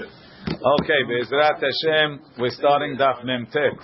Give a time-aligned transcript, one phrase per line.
[0.00, 3.78] Okay, Be'ezrat Hashem, we're starting Daf Mem Tet.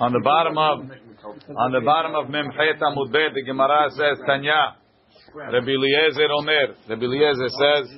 [0.00, 0.80] On the bottom of
[1.56, 4.76] on the bottom of Mem Chet Amud Bet, the Gemara says Tanya.
[5.34, 6.74] Rabbi Eliezer Omer.
[6.88, 7.88] Rabbi Eliezer says,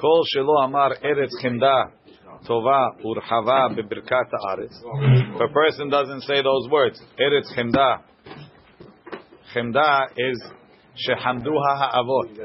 [0.00, 1.90] Kol shelo amar eretz chemda
[2.46, 4.76] tova urhava bebirkat haaretz.
[5.34, 8.02] If a person doesn't say those words, eretz chemda.
[9.54, 10.42] Chemda is
[11.06, 12.36] shehamduha ha'avot.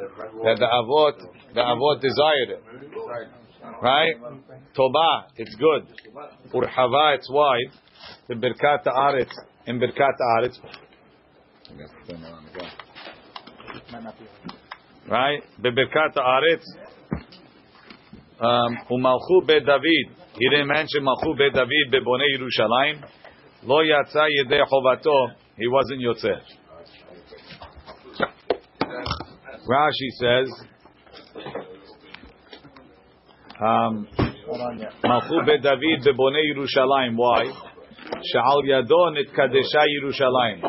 [0.44, 1.18] That the avot,
[1.54, 2.64] the avot desired it.
[3.82, 4.16] Right?
[4.76, 5.88] Toba, it's good.
[6.54, 7.72] Urhava, it's wide.
[8.30, 9.32] Bebirkat haaretz.
[9.66, 10.60] In birkat haaretz.
[15.10, 15.44] Right?
[15.62, 16.64] Bebirkat haaretz.
[18.40, 20.24] Um, Umalchu be David.
[20.38, 23.04] He didn't mention Malchu be David bebonei Yerushalayim.
[23.64, 25.32] Lo yatsa yedei chovato.
[25.58, 26.63] He wasn't yotze.
[29.68, 30.50] Rashi says,
[33.62, 34.08] um,
[35.06, 37.16] Malchu be David bebonei Yerushalayim.
[37.16, 37.46] Why?
[38.34, 40.60] Sha'al yado nitkadesha Yerushalayim.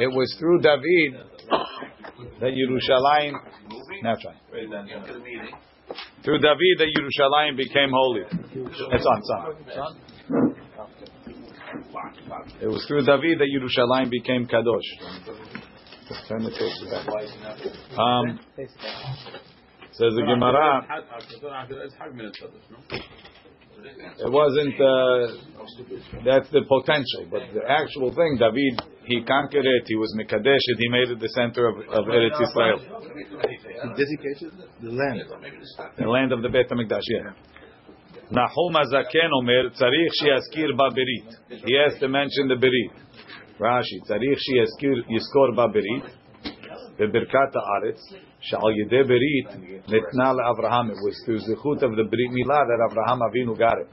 [0.00, 1.20] It was through David
[2.40, 3.34] that Yerushalayim.
[4.02, 4.36] That's right.
[6.24, 8.22] Through David, that Yerushalayim became holy.
[8.22, 9.30] It's on, it's
[9.76, 10.54] on.
[12.62, 14.88] It was through David that Yerushalayim became kadosh.
[16.28, 17.06] Turn the page back.
[17.98, 18.40] Um,
[19.92, 20.82] says the Gemara.
[24.18, 24.74] It wasn't.
[24.74, 25.38] Uh,
[26.24, 29.82] that's the potential, but the actual thing, David, he conquered it.
[29.86, 30.78] He was mikadesh it.
[30.78, 32.78] He made it the center of, of Eretz Israel.
[33.46, 34.52] He dedicated
[34.82, 35.22] the land.
[35.96, 37.06] The land of the Beit Hamikdash.
[37.06, 37.32] Yeah.
[38.30, 41.64] Nahum Azaken Omer Tzarich Shiaskir Baberit.
[41.64, 42.92] He has to mention the Berit.
[43.59, 46.25] Rashi Tzarich Shiaskir Yiskor Baberit.
[46.99, 47.99] בברכת הארץ,
[48.39, 50.91] שעל ידי ברית ניתנה לאברהם.
[50.91, 53.89] It was through זכות of the Brit Milah that Avraham Avinu got it.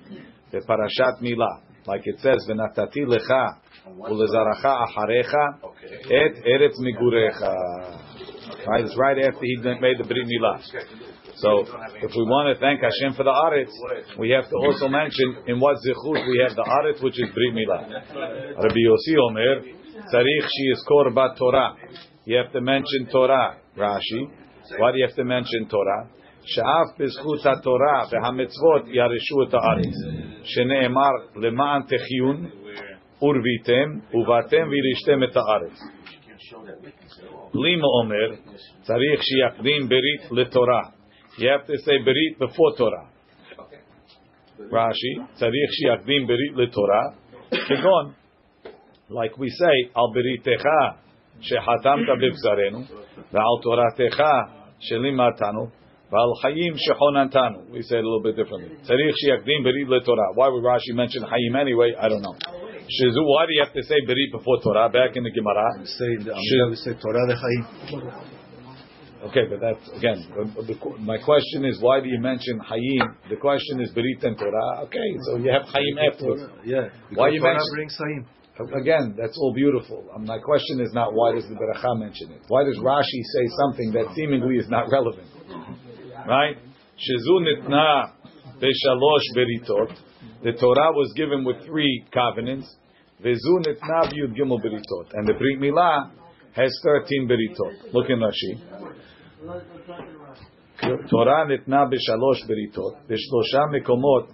[0.49, 1.55] בפרשת מילה.
[1.87, 3.33] Like it says, ונתתי לך
[4.11, 5.35] ולזרעך אחריך
[6.07, 7.43] את ארץ מגוריך.
[8.67, 10.59] Right, it's right after he made the Brit Milah.
[11.37, 11.67] So,
[12.03, 13.73] if we want to thank Hashem for the Aretz,
[14.19, 17.53] we have to also mention in what zichut we have the Aretz, which is Brit
[17.55, 17.83] Milah.
[18.57, 19.63] Rabbi Yossi Omer,
[20.13, 21.75] Tzarich Shiyizkor Bat Torah.
[22.25, 24.23] You have to mention Torah, Rashi.
[24.79, 26.09] Why do you have to mention Torah?
[26.45, 29.95] שאף בזכות התורה והמצוות ירשו את הארץ,
[30.45, 32.37] שנאמר למען תחיון
[33.23, 35.79] ורביתם ובאתם וירשתם את הארץ.
[37.55, 38.37] לימה אומר,
[38.81, 40.81] צריך שיקדים ברית לתורה.
[41.39, 43.13] You have to say ברית before Torah.
[44.73, 47.03] רש"י, צריך שיקדים ברית לתורה,
[47.51, 48.13] כגון,
[49.11, 50.65] like we say, על בריתך
[51.41, 52.79] שחתמת בבשרנו,
[53.33, 54.23] ועל תורתך
[54.81, 55.65] שלימדתנו,
[56.11, 57.59] ועל חיים שחוננתנו.
[57.73, 58.83] We say it a little bit differently.
[58.83, 60.27] צריך שיקדים ברית לתורה.
[60.37, 61.97] Why would Rashi mention חיים anyway?
[61.99, 62.37] I don't know.
[62.95, 64.89] Shizu, why do you have to say berit before Torah?
[64.89, 65.67] Back in the Gemara.
[65.85, 66.11] Say,
[66.69, 67.63] we say Torah lechaim.
[69.30, 70.24] Okay, but that's again.
[70.56, 73.30] The, the, my question is, why do you mention Hayim?
[73.30, 74.84] The question is Berit and Torah.
[74.86, 76.44] Okay, so you have Hayim afterwards.
[76.66, 76.90] Yeah.
[77.14, 77.98] Why you Torah mention?
[78.00, 78.26] Hayim.
[78.60, 80.10] Again, that's all beautiful.
[80.16, 82.42] Um, my question is not why does the Beracha mention it?
[82.48, 85.28] Why does Rashi say something that seemingly is not relevant?
[86.28, 86.58] Right?
[86.98, 88.14] Shizu nitna
[88.60, 89.96] beshalosh beritot.
[90.44, 92.68] The Torah was given with three covenants.
[93.24, 95.14] Vezu nitna gimel beritot.
[95.14, 96.12] And the Brit Milah
[96.54, 97.94] has 13 beritot.
[97.94, 98.96] Look in Rashi.
[101.10, 102.96] Torah nitna b'shalosh beritot.
[103.08, 104.30] B'shlosha mekomot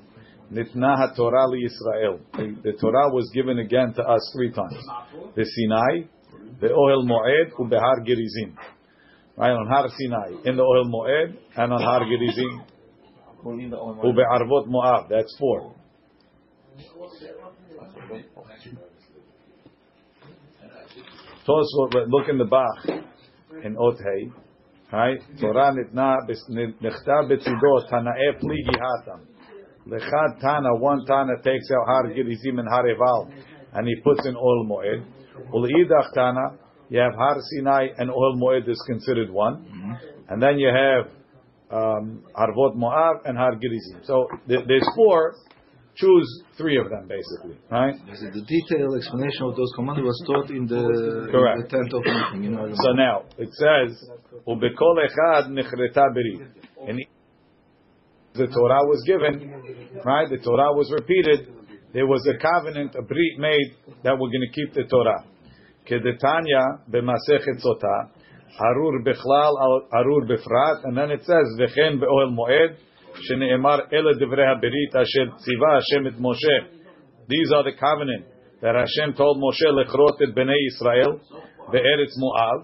[0.52, 2.20] nitna haTorah liYisrael.
[2.64, 4.88] The Torah was given again to us three times.
[5.36, 6.08] The Sinai,
[6.62, 8.58] the Ohel Moed, uBehar Gerizim.
[9.36, 12.62] Right on Har Sinai, in the Ohel Moed, and on Har Gerizim,
[13.44, 15.10] uBe'arvot Moab.
[15.10, 15.76] That's four.
[21.46, 22.86] Tosfot, look in the Bach
[23.64, 24.32] in Othei.
[24.94, 25.20] Right?
[25.42, 26.18] Torah nitna
[26.82, 29.22] nechta betzidot tanae pligi hatam.
[29.88, 33.30] Lechad Tana, one Tana takes out Har Gerizim and Har Eval,
[33.74, 35.04] and he puts in Ohel Moed.
[35.54, 36.58] Ulidach Tana,
[36.90, 39.98] you have Har Sinai and Ohel Moed is considered one,
[40.30, 41.12] and then you have
[41.72, 44.02] um, Arvot Moab and Har Gerizim.
[44.04, 45.34] So there's four.
[45.96, 47.94] Choose three of them, basically, right?
[47.94, 51.58] The the detailed explanation of those commands was taught in the, Correct.
[51.58, 52.44] in the tent of meeting.
[52.46, 54.10] You know, So now it says,
[54.47, 56.41] "Ubekol echad nechreta berit."
[56.89, 56.99] And
[58.35, 59.35] the Torah was given,
[60.05, 60.29] right?
[60.29, 61.41] The Torah was repeated.
[61.93, 63.71] There was a covenant, a brit made
[64.05, 65.25] that we're going to keep the Torah.
[65.89, 67.99] כדתניא במסכת סוטה,
[68.61, 69.53] ארור בכלל,
[69.99, 72.71] ארור בפרט, and then it says, וכן באוהל מועד,
[73.15, 76.59] שנאמר אלה דברי הברית אשר ציווה השם את משה.
[77.29, 78.25] These are the covenant
[78.63, 81.11] that Hashem told Moshe לכרות את בני ישראל
[81.73, 82.61] בארץ מואב,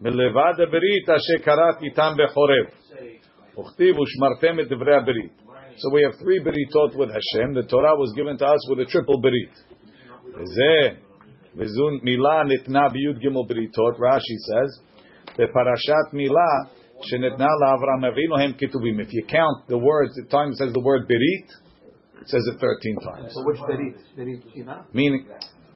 [0.00, 2.66] מלבד הברית אשר קראת איתם בחורב.
[3.58, 5.48] וכתיב ושמרתם את דברי הברית.
[5.78, 7.54] So we have three beritot with Hashem.
[7.54, 9.54] The Torah was given to us with a triple berit.
[10.34, 10.98] וזה,
[11.56, 14.70] וזו מילה ניתנה ביוד גימל בריתות, Rashi says,
[15.38, 16.52] בפרשת מילה
[17.02, 19.00] שניתנה לאברהם אבינו הם כתובים.
[19.00, 21.48] If you count the words, the time it says the word berit,
[22.22, 23.32] it says it 13 times.
[23.34, 23.96] So which berit?
[24.18, 24.86] Berit Ina?
[24.92, 25.26] Meaning,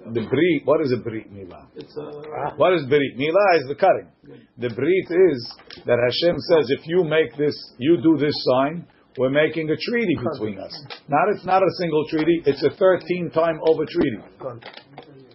[0.05, 1.67] the brit, what is a brit milah?
[1.75, 2.55] It's a.
[2.57, 3.17] What is berit?
[3.17, 4.09] Milah is the cutting.
[4.57, 5.53] The brit is
[5.85, 10.15] that Hashem says, if you make this, you do this sign, we're making a treaty
[10.15, 10.73] between us.
[11.07, 14.21] Not it's not a single treaty; it's a 13 time over treaty.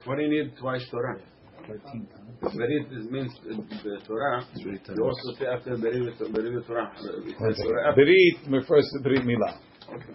[0.04, 1.18] What do you need twice Torah?
[1.66, 2.08] Thirteen.
[2.42, 3.54] Berit is means uh,
[3.84, 4.44] the Torah.
[4.56, 6.92] You also say after Berit Berit Torah.
[6.98, 7.94] It Torah.
[7.94, 9.58] Berit refers to Berit Milah.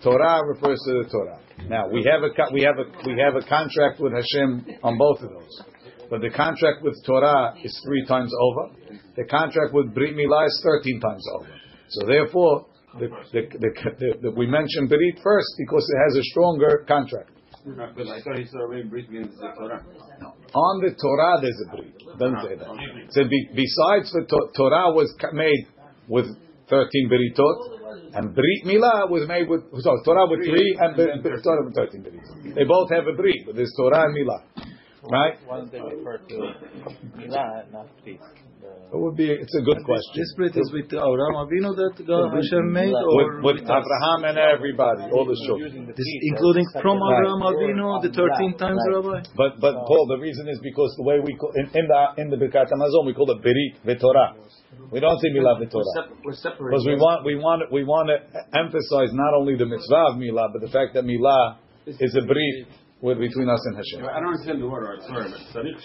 [0.03, 1.39] Torah refers to the Torah.
[1.69, 5.21] Now we have a we have a we have a contract with Hashem on both
[5.21, 5.61] of those,
[6.09, 8.75] but the contract with Torah is three times over.
[9.15, 11.47] The contract with Brit Milah is thirteen times over.
[11.89, 12.65] So therefore,
[12.99, 17.31] the, the, the, we mention Berit first because it has a stronger contract.
[17.65, 19.83] But I thought he said already Brit means the Torah.
[20.53, 21.93] On the Torah, there's a Brit.
[22.17, 22.67] Doesn't say that.
[23.11, 25.67] So be, besides the to- Torah was made
[26.07, 26.25] with
[26.69, 31.41] 13 Beritot, and Brit Milah was made with, sorry, Torah with three, and Ber- Ber-
[31.41, 32.55] Torah with 13 Beritot.
[32.55, 34.41] They both have a Brit, but there's Torah and Milah.
[35.09, 35.35] Right?
[35.45, 36.37] Why don't they refer to
[37.15, 38.19] Milah, not Brit?
[38.87, 40.15] It would be, it's a good question.
[40.15, 44.37] This split is with Abraham Avinu that God Hashem made, With, or with Abraham and
[44.39, 45.91] everybody, all the children.
[45.91, 49.27] this, including from Abraham Avinu the 13 times, Rabbi?
[49.35, 52.27] But, but Paul, the reason is because the way we call, in, in the, in
[52.31, 54.39] the Birkat Hamazon, we call it Berit V'Torah.
[54.91, 56.15] We don't say milah v'torah.
[56.23, 58.17] We're, separ- Because we want, we, want, we want to
[58.57, 62.67] emphasize not only the mitzvah of milah, but the fact that milah is a brit
[63.01, 64.07] with, between us and Hashem.
[64.07, 65.83] I don't understand the word, sorry, but tzarich.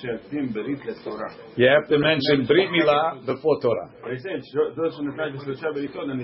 [1.57, 3.91] You have to mention brit milah before Torah.
[4.03, 4.43] But he's saying,
[4.77, 5.13] those the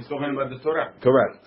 [0.08, 0.94] talking about the Torah.
[1.02, 1.46] Correct.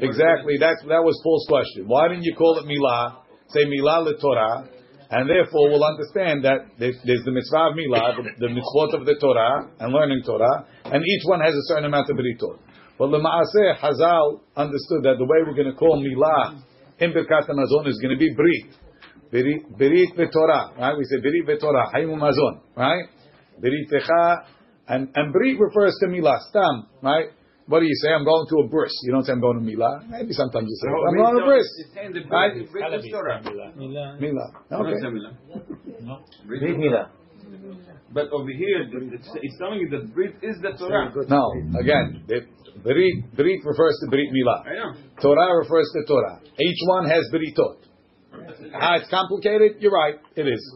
[0.00, 1.86] exactly, That's, that was Paul's question.
[1.86, 3.22] Why didn't you call it milah?
[3.52, 4.79] Say milah torah
[5.10, 9.06] and therefore we'll understand that there's, there's the mitzvah of milah, the, the mitzvot of
[9.06, 12.58] the Torah, and learning Torah, and each one has a certain amount of britot.
[12.96, 16.62] But Lema'aseh Hazal understood that the way we're going to call milah
[17.00, 18.76] in Birkat Hamazon is going to be brit.
[19.32, 20.96] Berit v'torah, right?
[20.96, 23.04] We say berit v'torah, hayim mazon, right?
[23.60, 24.44] Berit techa,
[24.86, 27.30] and, and berit refers to milah, stam, right?
[27.70, 28.10] What do you say?
[28.10, 28.90] I'm going to a bris.
[29.06, 30.02] You don't say I'm going to milah.
[30.10, 31.62] Maybe sometimes you say, I'm going to a bris.
[31.78, 32.50] It's saying the Right?
[32.50, 33.38] Brit Brit is Torah.
[33.78, 34.18] Milah.
[34.70, 34.98] Not Okay.
[34.98, 35.30] similar.
[36.50, 37.06] Brit Brit
[38.10, 41.14] But over here, it's, it's telling you that Brit is the Torah.
[41.30, 41.46] No,
[41.78, 42.42] again, the,
[42.82, 44.66] berit, berit refers to berit milah.
[44.66, 44.90] I know.
[45.22, 46.40] Torah refers to Torah.
[46.58, 47.86] Each one has beritot.
[48.74, 49.76] Ah, it's complicated?
[49.78, 50.16] You're right.
[50.34, 50.74] It is.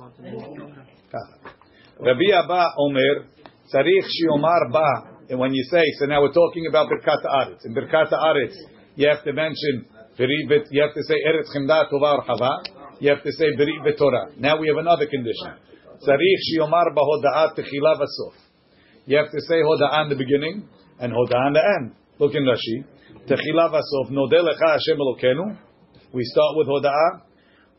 [1.98, 3.26] Rabbi Abba Omer,
[3.66, 5.13] Tzarich Shiomar Ba.
[5.28, 7.64] And when you say, so now we're talking about Birkat Haaretz.
[7.64, 8.56] In Birkat Haaretz,
[8.96, 9.86] you have to mention
[10.16, 12.62] you have to say Eretz Chimda Tova or Chava.
[13.00, 14.30] You have to say Beri Torah.
[14.38, 15.58] Now we have another condition.
[15.98, 18.34] Tzarich Shiomar Ba Hoda'at Techila Vasof.
[19.06, 20.68] You have to say Hoda'ah in the beginning
[21.00, 21.94] and Hoda'ah in the end.
[22.18, 22.84] Look in Rashi.
[23.26, 24.10] Techila Vasof.
[24.10, 25.58] Nodeh Lecha Hashem Elokenu.
[26.12, 27.22] We start with Hoda'ah.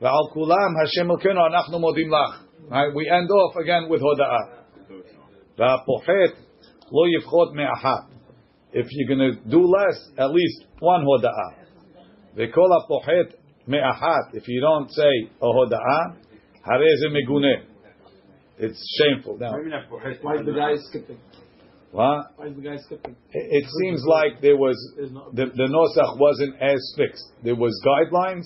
[0.01, 2.43] V'al kulam Hashem Elokenu anachnu modim lach.
[2.69, 2.93] Right?
[2.93, 4.63] We end off again with Hoda'ah.
[5.57, 6.44] V'apochet
[6.91, 8.09] lo yivchot me'ahat.
[8.73, 11.65] If you're going to do less, at least one Hoda'ah.
[12.37, 13.33] V'kol apochet
[13.67, 14.33] me'ahat.
[14.33, 16.17] If you don't say a Hoda'ah,
[16.67, 17.63] hareze meguneh.
[18.57, 19.37] It's shameful.
[19.37, 20.23] Now, Maybe not for Hesed.
[20.23, 21.19] Why is the guy skipping?
[21.91, 22.31] what?
[22.37, 23.15] Why is the guy skipping?
[23.31, 24.75] It it seems like there was
[25.33, 27.25] the, the nosach wasn't as fixed.
[27.43, 28.43] There was guidelines,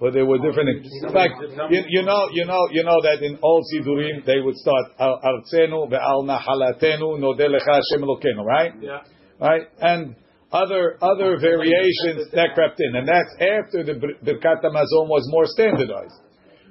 [0.00, 0.84] but there were different.
[0.84, 1.34] In fact,
[1.70, 5.20] you, you know, you know, you know that in all sidurim they would start al
[5.22, 8.72] artzenu ve'al nahalatenu nodeh lecha Hashem Elokeinu, right?
[8.80, 9.00] Yeah.
[9.40, 10.14] Right, and
[10.52, 15.46] other other variations that crept in, and that's after the Bir- Birkat Hamazon was more
[15.46, 16.14] standardized,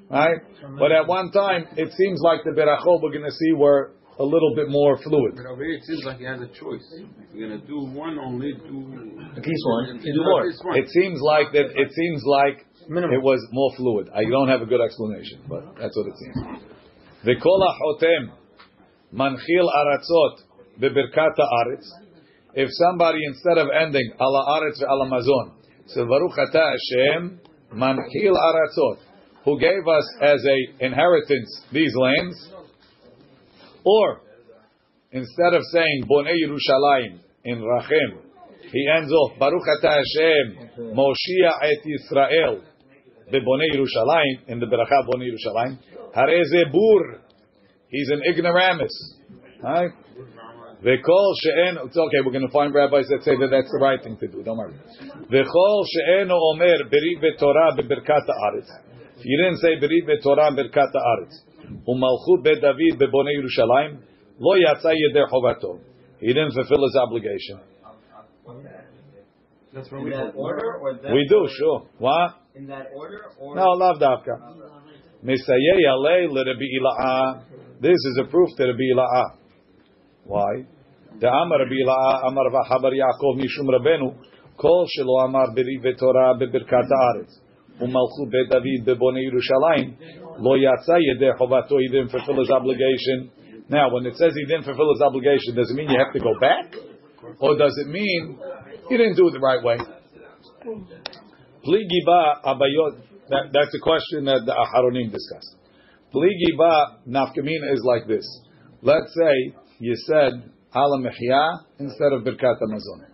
[0.08, 0.40] right?
[0.78, 4.24] But at one time, it seems like the berachot we're going to see were a
[4.24, 5.34] little bit more fluid.
[5.36, 6.84] But over here, it seems like he has a choice.
[7.00, 8.78] If you're going to do one, only do.
[9.36, 10.00] At least one.
[10.00, 10.40] Do more.
[10.40, 10.78] At least one.
[10.78, 11.66] It seems like that.
[11.74, 14.10] It seems like It was more fluid.
[14.14, 16.36] I don't have a good explanation, but that's what it seems.
[17.24, 18.32] V'kol hotem
[19.14, 20.42] manchil aratzot
[20.80, 21.86] bebirkat haaretz.
[22.54, 25.52] If somebody instead of ending ala aretz ve'ala mazon,
[25.96, 27.40] Baruch ata Hashem
[27.74, 28.98] manchil aratzot,
[29.44, 32.52] who gave us as a inheritance these lands,
[33.84, 34.20] Or
[35.10, 38.22] instead of saying Bonei Yerushalayim in Rachem,
[38.70, 42.62] he ends off Baruch Ata Hashem Moshia et Yisrael
[43.30, 45.78] bebonei Yerushalayim in the Beracha Bonei Yerushalayim.
[46.16, 47.20] Hareze Bur,
[47.88, 49.16] he's an ignoramus,
[49.62, 49.90] right?
[50.82, 54.02] V'kol she'en, it's okay, we're going to find rabbis that say that that's the right
[54.02, 54.74] thing to do, don't worry.
[55.30, 58.68] V'kol she'eno omer berit v'torah beberkat ha'aretz.
[59.22, 61.34] He didn't say berit v'torah beberkat ha'aretz.
[61.86, 63.98] U'malchut be David bebonei Yerushalayim,
[64.40, 65.78] lo yatsa yedei chovato.
[66.18, 67.60] He didn't fulfill his obligation.
[69.72, 71.86] That's in that order, or that We do, sure.
[71.98, 72.41] What?
[72.54, 74.36] In that order, or No, lav davka.
[75.24, 77.44] Misayeh alei l'Rabbi Ila'ah.
[77.80, 79.36] This is a proof to Rabbi Ila'ah.
[80.24, 80.66] Why?
[81.18, 84.14] The Amar Rabbi Ila'ah Amar v'chabar Yaakov mishum Rabenu
[84.58, 87.40] kol shelo Amar beri v'torah bebirkat haaretz
[87.80, 89.96] u'malchut be David Yerushalayim
[90.38, 90.98] lo yatsa
[91.38, 93.30] chovato he didn't fulfill his obligation.
[93.70, 96.20] Now, when it says he didn't fulfill his obligation, does it mean you have to
[96.20, 96.74] go back?
[97.38, 98.38] Or does it mean
[98.90, 99.78] he didn't do it the right way?
[101.64, 103.02] Pligi ba abayot.
[103.28, 105.56] That, that's a question that the Aharonim discussed.
[106.14, 108.26] Pligi ba nafkamina is like this.
[108.82, 110.32] Let's say you said
[110.74, 113.06] ala mechia instead of birkat hamazon.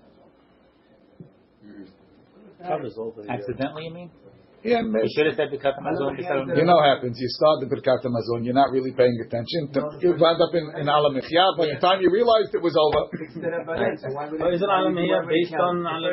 [2.66, 4.10] Covers over the Accidentally, you mean?
[4.58, 7.14] Yeah, You should have said the cut Amazon You know what happens.
[7.14, 8.42] You start the birkat hamazon.
[8.42, 9.70] You're not really paying attention.
[10.02, 11.54] You wind up in, in ala mechia.
[11.54, 15.86] By the time you realized it was over, Oh, is it Alam here based on
[15.86, 16.10] Alam?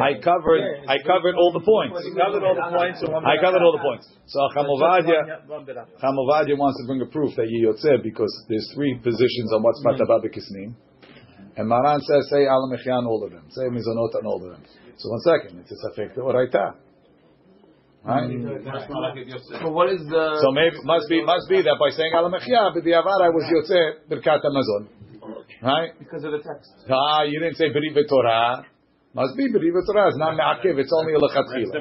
[0.00, 0.64] I covered.
[0.88, 2.00] I covered all the points.
[2.16, 3.04] covered all the points.
[3.04, 4.08] I covered all the points.
[4.24, 5.44] So Chamovadia.
[6.00, 10.24] Chamovadia wants to bring a proof that Yiyotze because there's three positions on what's Matabah
[10.24, 10.72] B'Kisnim.
[11.56, 13.44] And Maran says, say Al Mechyan all of them.
[13.50, 14.64] Say Mizonot on all of them.
[14.96, 16.74] So one second, it's a Safek Oraita.
[18.04, 18.28] Right?
[19.64, 20.24] So what is the?
[20.44, 23.48] So maybe, must be, must be that by saying Al Mechya, but the Avara was
[23.48, 24.92] Yotze Birkat Amazon.
[25.62, 25.96] Right?
[25.98, 26.68] Because of the text.
[26.92, 28.66] Ah, you didn't say Beri Torah.
[29.14, 30.08] Must be Beri Torah.
[30.12, 31.72] It's not Me'akev, it's only a Lechatchila.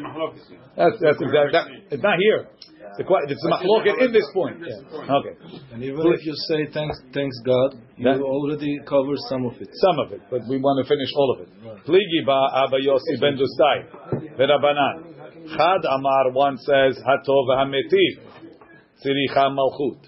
[0.79, 2.47] That's, that's exactly, that, it's not here.
[2.95, 4.61] The, que- it's a machloket in this point.
[4.63, 5.33] Okay.
[5.73, 9.67] And even if you say thanks, thanks God, you That- already covered some of it.
[9.75, 11.49] Some of it, but we want to finish all of it.
[11.83, 15.09] Pligi ba Abba Yossi ben Dustai, v'Rabanan.
[15.49, 18.23] Chad Amar, one says, Hatov ha'metiv,
[19.03, 19.99] tziricha malchut.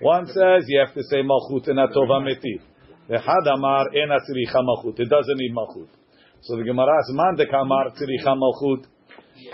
[0.00, 2.62] One says, you have to say malchut and Hatov ha'metiv.
[3.08, 4.98] The Had Amar, ena tziricha malchut.
[4.98, 5.88] It doesn't need malchut.
[6.42, 8.86] So the Gemara says, man de kamar tziricha malchut,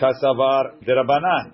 [0.01, 1.53] kasavar derabanan.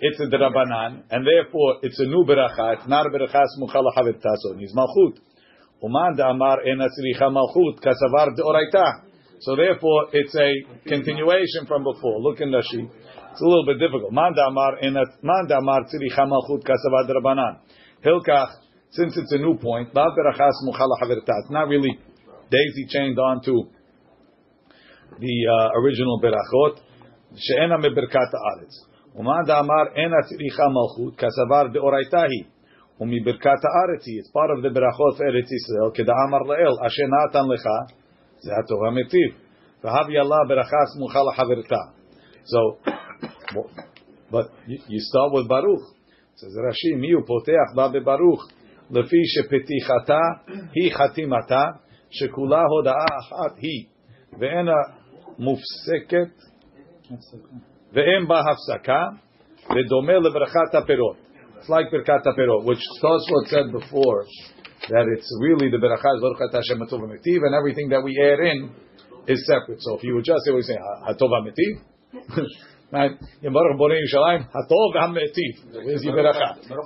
[0.00, 2.78] It's a derabanan, and therefore it's a new beracha.
[2.78, 4.58] It's not a beracha smucha lachavet tason.
[4.58, 5.18] He's malchut.
[5.82, 9.10] Uman Amar ena tzricha malchut kasavar deoraita.
[9.40, 10.52] So therefore, it's a
[10.86, 12.20] continuation from before.
[12.20, 12.90] Look in Rashi.
[13.31, 14.11] It's a little bit difficult.
[14.11, 17.59] Man Amar ena man Amar tzricha malchut kasavar derabanan.
[18.05, 18.49] Hilkach,
[18.91, 21.33] since it's a new point, ba berachas muchala haverta.
[21.43, 21.99] It's not really
[22.49, 23.63] daisy chained on to
[25.19, 26.79] the uh, original berachot.
[27.35, 28.75] She'ena meberkat haaretz.
[29.17, 32.55] Uman Amar ena tzricha malchut kasavar deoraita hi.
[32.99, 37.65] ומברכת הארץ היא, it's part of the ברכות ארץ ישראל, כדאמר לאל, אשר נתן לך,
[38.39, 39.29] זה הטוב המטיב.
[39.83, 41.81] והבי Allah ברכה סמוכה לחברתה.
[42.51, 42.59] So,
[44.30, 45.80] but you start with Baruch.
[46.36, 48.48] Says Rashi, Miu hu poteach ba bebaruch,
[48.90, 50.20] lefi shepetichata
[50.74, 51.80] hi chatimata,
[52.10, 53.88] shekula hoda'a achat hi,
[54.38, 54.74] Veena
[55.38, 56.32] mufseket,
[57.94, 59.18] VeEm ba hafsaka,
[59.68, 61.16] ve'domeh lebrachat aperot.
[61.60, 64.24] It's like Birkat Aperot, which Tosfot said before,
[64.88, 68.40] that it's really the Berachah is Baruch Hashem Hatov Metiv, and everything that we add
[68.40, 68.70] in
[69.26, 69.82] is separate.
[69.82, 71.82] So if you would just say, we say Hatov Metiv,
[72.92, 73.12] right?
[73.42, 76.16] Baruch Borei Yerushalayim, Hatov HaMetiv, is your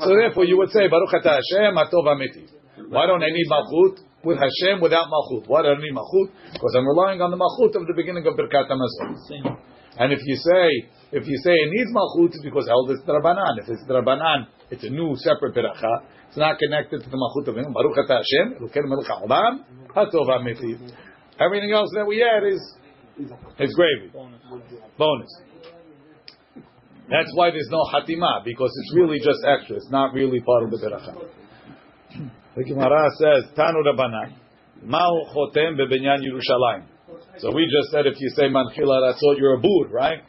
[0.01, 2.49] So therefore you would say Baruch Atah Hashem Hatov HaMetiv.
[2.89, 5.49] Why don't I need Malchut with Hashem without Malchut?
[5.49, 6.31] Why don't I need Malchut?
[6.53, 9.59] Because I'm relying on the Malchut of the beginning of Birkat HaMazon.
[9.97, 13.63] And if you say, if you say it needs malchut, it's because held it's drabanan.
[13.63, 16.03] If it's drabanan, it's a new separate beracha.
[16.29, 17.73] It's not connected to the malchut of him.
[17.73, 19.63] Baruch atah Hashem, Elokeinu melech haolam,
[19.95, 20.91] hatov ha'metiv.
[21.39, 22.61] Everything else that we add is
[23.61, 24.11] is gravy,
[24.99, 25.31] bonus.
[27.09, 29.77] That's why there's no hatima because it's really just extra.
[29.77, 31.15] It's not really part of the beracha.
[32.57, 34.33] The Gemara says, Tanu Rabbanan,
[34.85, 36.85] Ma'u chotem bebinyan Yerushalayim.
[37.39, 40.21] So we just said if you say manchila ratzot, you're a bur, right?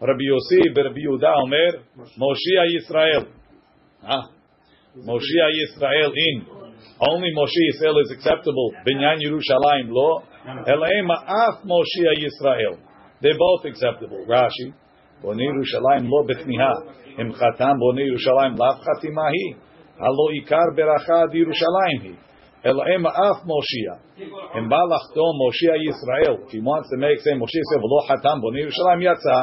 [0.00, 1.82] Rabbi Yossi, Rabbi Yehuda Omer,
[2.18, 3.26] Moshia Yisrael.
[4.02, 4.30] Ah,
[4.96, 6.46] Moshia Yisrael in.
[7.00, 8.72] Only Moshe Yisrael is acceptable.
[8.86, 10.22] Binyan Yerushalayim lo.
[10.46, 12.78] Elaima af Moshia Yisrael.
[13.20, 14.24] They're both acceptable.
[14.28, 14.74] Rashi.
[15.21, 16.73] Boni Yerushalayim lo betniha.
[17.21, 19.67] Im chatam boni Yerushalayim lav chatimahi.
[19.99, 22.15] הלא עיקר ברכה עד ירושלים היא.
[22.65, 23.91] אלא אם אף מושיע.
[24.57, 28.37] אם בא לחתום מושיע ישראל, if he wants to make say מושיע ישראל ולא חתם
[28.41, 29.37] בונה ירושלים, יצא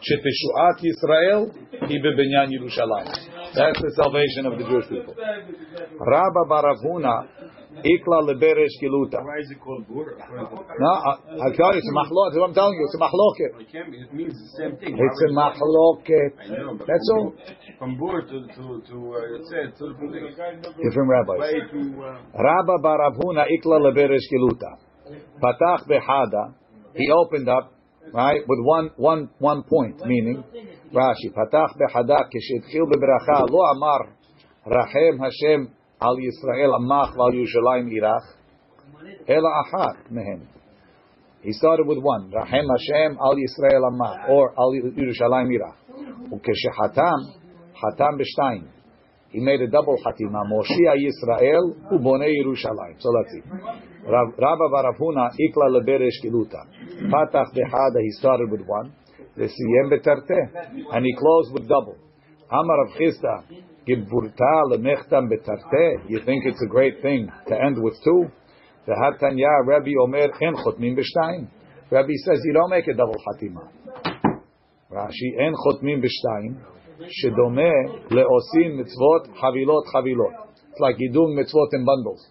[0.00, 1.40] שתשועת ישראל
[1.88, 3.06] היא בבניין ירושלים.
[3.52, 5.14] That's the salvation of the Jewish people.
[6.12, 6.78] רבא ברב
[7.81, 9.23] Ikla leberesh kiluta.
[9.23, 10.13] Why is it called bura?
[10.79, 11.11] No, I,
[11.41, 12.29] I tell you, it's a machlok.
[12.29, 12.85] That's what I'm telling you.
[12.85, 13.51] It's a machloket.
[13.61, 14.93] It, it means the same thing.
[14.93, 16.37] It's a machloket.
[16.85, 17.33] That's all.
[17.79, 21.39] From bura to to to uh, it said to different rabbis.
[21.39, 24.77] Uh, Rabba baravuna ikla leberesh kiluta.
[25.41, 26.53] Patach behada.
[26.95, 27.73] He opened up
[28.13, 28.41] right?
[28.47, 30.43] With one, one, one point, meaning
[30.93, 34.15] Rashi, Patach bechada, kishitchil bebracha, lo amar,
[34.67, 38.25] Rachem Hashem Al Yisrael Amach Val Yerushalayim Irach,
[39.27, 40.47] Ela Achat Mehem.
[41.41, 45.77] He started with one, Rahem Hashem Al Yisrael Amach, or Al Yerushalayim Irach.
[46.29, 47.19] Ukeshehatam,
[47.81, 48.67] Hatam B'shtayim.
[49.29, 50.45] He made a double hatima.
[50.45, 52.99] Moshiach Yisrael ubone Yerushalayim.
[52.99, 53.41] So let's see.
[54.05, 56.67] Rav- Rabba Baravuna ikla leberesh kiluta.
[57.09, 57.99] Patach behada.
[57.99, 58.93] He started with one.
[59.35, 60.37] Vesiyem betarte.
[60.93, 61.97] And he closed with double.
[62.51, 63.63] Amar Rav Chisda.
[63.85, 63.97] You
[66.25, 68.31] think it's a great thing to end with two?
[68.85, 71.47] The Hatanya Rabbi Omer Chen Chotmin B'Shtayim.
[71.89, 73.67] Rabbi says you don't make a double Hatima.
[74.89, 76.61] Rashi En Chotmin B'Shtayim
[77.01, 77.71] Shedome
[78.09, 80.33] Leosim Mitzvot Chavilot Chavilot.
[80.71, 82.25] It's like you're doing mitzvot in bundles.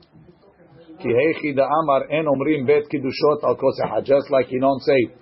[1.02, 5.14] Ki Heichi Amar En Omrim Bet Kiddushot Al Just like you don't say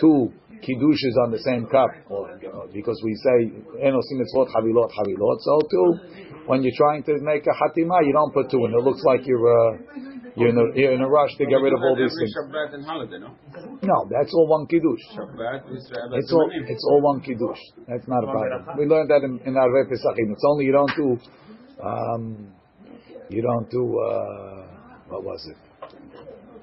[0.00, 0.32] two
[0.64, 2.32] kiddush is on the same cup, or,
[2.72, 3.52] because we say
[3.84, 5.88] enosim mitzvot chavilot chavilot So too,
[6.46, 9.26] when you're trying to make a hatima, you don't put two, and it looks like
[9.26, 9.76] you're uh,
[10.36, 12.34] you're, in a, you're in a rush to get rid of all these things.
[12.34, 12.82] And
[13.22, 13.30] no?
[13.82, 15.04] no, that's all one kiddush.
[16.16, 17.60] It's all it's all one kiddush.
[17.86, 18.78] That's not a problem.
[18.78, 20.32] We learned that in, in Arve Pesachim.
[20.32, 21.18] It's only you don't do
[21.84, 22.52] um,
[23.28, 24.66] you don't do uh,
[25.08, 25.56] what was it?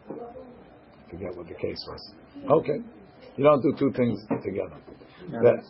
[0.09, 2.13] I forget what the case was.
[2.49, 3.00] Okay
[3.37, 4.77] you don't do two things together.
[5.31, 5.63] That,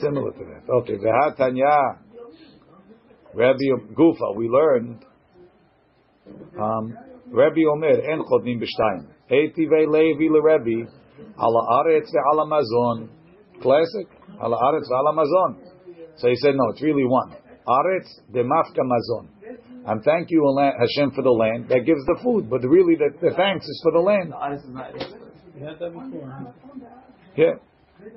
[0.00, 0.72] similar to that.
[0.72, 1.98] Okay, Vehatanya,
[3.34, 4.36] Rabbi Gufa.
[4.36, 5.04] We learned.
[6.60, 6.96] Um,
[7.30, 9.06] Rabbi Omer en chodnim b'shtayim.
[9.30, 10.86] Eitivei Levi leRabbi
[11.38, 13.08] ala aretz ve'ala mazon.
[13.60, 14.06] Classic.
[14.40, 15.56] Ala aretz ve'ala mazon.
[16.18, 17.34] So he said, no, it's really one.
[17.66, 19.28] Aretz demafka mazon.
[19.86, 23.34] And thank you Hashem for the land that gives the food, but really the, the
[23.36, 24.32] thanks is for the land.
[25.56, 25.78] You had.
[27.36, 27.54] Yeah.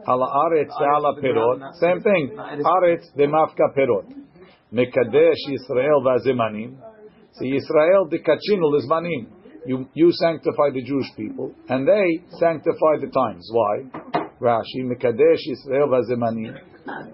[0.07, 1.73] Aretz ve'ala perot.
[1.75, 2.37] Same thing.
[2.37, 4.07] Aretz demafka perot.
[4.73, 6.77] Mekadesh Yisrael v'azemanim.
[7.33, 9.27] So Yisrael dekachinu lizmanim.
[9.65, 13.49] You you sanctify the Jewish people, and they sanctify the times.
[13.53, 13.83] Why?
[14.41, 16.57] Rashi Mekadesh Yisrael v'azemanim.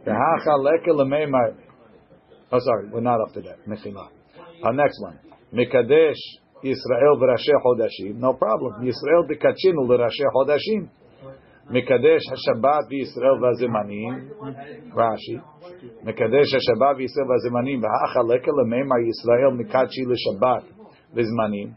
[0.05, 1.55] V'hacha leke lemeimar.
[2.51, 3.67] Oh, sorry, we're not up to that.
[3.67, 4.09] Mechila.
[4.63, 5.19] Our next one.
[5.53, 6.21] Mekadesh
[6.64, 8.14] Yisrael v'rashei chodashim.
[8.18, 8.83] No problem.
[8.83, 10.88] Yisrael dekachinu l'rashei chodashim.
[11.70, 14.12] מקדש השבת וישראל והזמנים,
[14.96, 15.37] רש"י,
[16.02, 20.64] מקדש השבת וישראל והזמנים, והאח הלקה למימר ישראל מקדשי לשבת
[21.14, 21.68] וזמנים,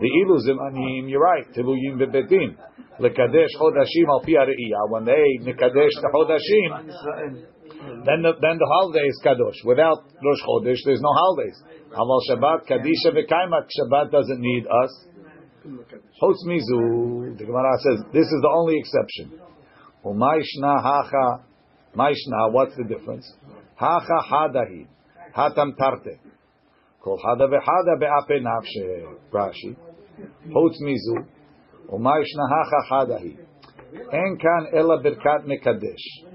[0.00, 2.50] ואילו זמנים, you're right, תלויים בבית דין,
[2.98, 6.70] לקדש חודשים על פי הראייה, when they מקדש את החודשים,
[7.77, 9.63] then the, then the holiday is kadosh.
[9.63, 11.61] Without Rosh Chodesh, there's no holidays.
[11.93, 15.05] Aval Shabbat, Kadisha v'Kaimak, Shabbat doesn't need us.
[16.21, 19.39] Chutz mizu, the Gemara says this is the only exception.
[20.03, 21.43] Umayshna hacha,
[21.95, 22.51] mayshna.
[22.51, 23.31] What's the difference?
[23.75, 24.87] Hacha hadahi,
[25.35, 26.19] hatam tarte.
[27.01, 29.17] Kol hada v'hada be'ape nafshe.
[29.31, 29.75] Rashi.
[30.47, 31.27] Chutz mizu,
[31.89, 33.37] umayshna hacha hadahi.
[34.11, 36.26] En kan ela birkat mekadesh.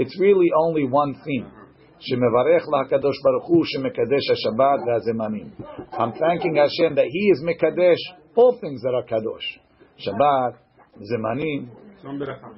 [0.00, 1.44] It's really only one thing.
[5.92, 7.98] I'm thanking Hashem that He is Mekadesh
[8.34, 9.58] all things that are Kadosh.
[10.00, 10.56] Shabbat,
[11.02, 11.68] Zemanim,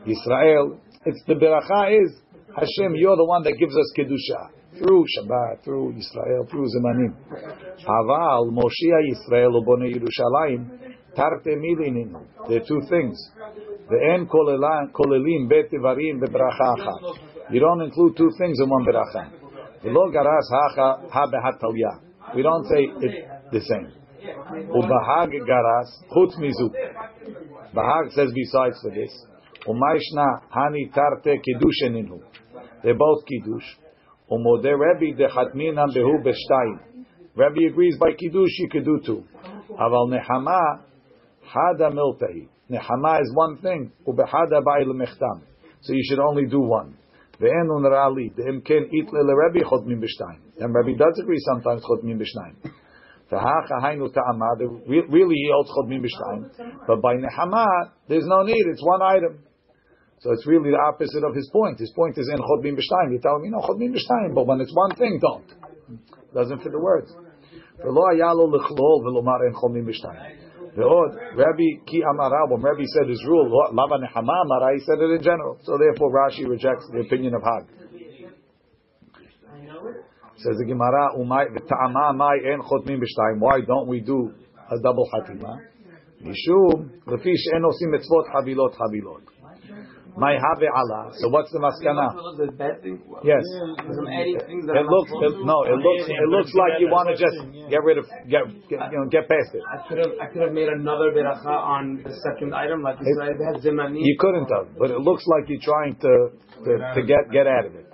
[0.06, 0.78] Israel.
[1.04, 2.20] It's the beracha is
[2.54, 2.94] Hashem.
[2.94, 7.16] You're the one that gives us kedusha through Shabbat, through Israel, through Zemanim.
[7.84, 10.68] Aval Moshia Israel ubone Yerushalayim
[11.16, 12.14] tarte milinim.
[12.48, 13.18] They're two things.
[13.88, 17.31] The end kolelim betivarim the achat.
[17.50, 19.30] You don't include two things in one beracha.
[19.84, 22.34] V'lo garas hacha ha behatalya.
[22.34, 23.92] We don't say it the same.
[24.70, 25.90] Ubahag garas.
[27.74, 29.26] Bahag says besides for this.
[29.66, 32.20] Umayshna hani tarte kiddusheninu.
[32.82, 33.64] They're both kiddush.
[34.30, 37.04] Umode Rebbe dechatminam behu beshtayim.
[37.34, 39.24] Rebbe agrees by kiddush you could do two.
[39.70, 40.80] Aval nehama
[41.44, 42.48] hada miltahi.
[42.70, 43.92] Nehama is one thing.
[44.06, 45.42] Ubehada ba'il mechtam.
[45.82, 46.96] So you should only do one.
[47.41, 50.39] ואין נראה לי, דאם כן איתלה לרבי חותמים בשתיים.
[50.59, 52.53] And Rabbi does agree sometimes חותמים בשניים.
[53.31, 54.45] והכה היינו טעמה,
[54.87, 56.41] really he holds חותמים בשתיים,
[56.87, 57.65] but by נחמה,
[58.09, 59.33] there's no need, it's one item.
[60.19, 61.77] So it's really the opposite of his point.
[61.77, 63.09] His point is in chodbim b'shtayim.
[63.13, 65.49] You tell him, you know, chodbim b'shtayim, but when it's one thing, don't.
[66.33, 67.11] Doesn't fit the words.
[67.79, 70.40] ולא היה לו לכלול ולומר אין חולמים בשתיים.
[70.76, 75.10] Ve'od, Rabbi Ki Amara, when Rabbi said his rule, Lava Nehama Amara, he said it
[75.10, 75.58] in general.
[75.64, 77.68] So therefore Rashi rejects the opinion of Hag.
[80.36, 83.00] Says the Gemara, Umay, V'ta'ama Amay En Chotmim
[83.38, 84.32] Why don't we do
[84.70, 85.60] a double Hatima?
[86.24, 89.31] Mishum, Lefish En Osim Mitzvot Havilot Havilot.
[90.16, 91.10] My have Allah.
[91.16, 92.12] So what's the maskana?
[93.24, 93.40] Yes.
[93.48, 95.64] It looks it, no.
[95.64, 97.36] It looks it looks like you want to just
[97.70, 99.62] get rid of get, get you know get past it.
[99.64, 103.08] I could have I could have made another beracha on the second item, like you
[103.16, 104.04] said, it had zimani.
[104.04, 107.66] You couldn't have, but it looks like you're trying to to, to get get out
[107.66, 107.86] of it.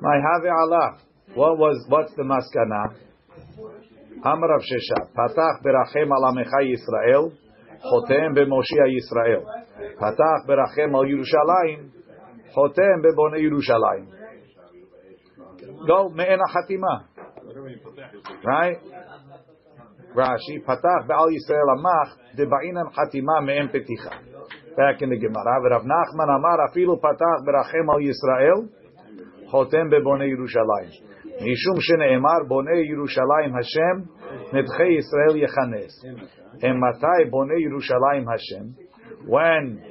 [0.00, 0.98] My have Allah.
[1.34, 3.04] What was what's the maskana?
[4.24, 6.24] Amar Rav Sheshet, Patach berachem al
[6.64, 7.32] Yisrael,
[7.84, 9.65] chotem b'moshia Yisrael.
[9.99, 11.91] Patach berachem al Yerushalayim,
[12.55, 14.07] chotem b'bonei Yerushalayim.
[15.87, 17.05] Go me'en hatima.
[18.43, 18.77] Right?
[20.15, 24.13] Rashi, Patach be'al Yisrael amach, deba'inan hatima me'en peticha.
[24.75, 28.69] Back in the Gemara, Rav Nachman amar afilu patach berachem al Yisrael,
[29.51, 31.11] chotem b'bonei Yerushalayim.
[31.41, 33.95] משום שנאמר בונה ירושלים השם
[34.53, 36.05] נדחי ישראל יכנס.
[36.61, 38.65] And מתי בונה ירושלים השם?
[39.26, 39.82] when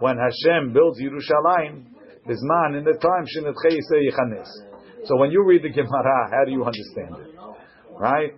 [0.00, 1.86] when Hashem builds Yerushalayim,
[2.26, 4.48] Bisman in the time Shinetchei Yichanes.
[5.04, 7.36] So when you read the Gemara, how do you understand it?
[7.98, 8.32] Right?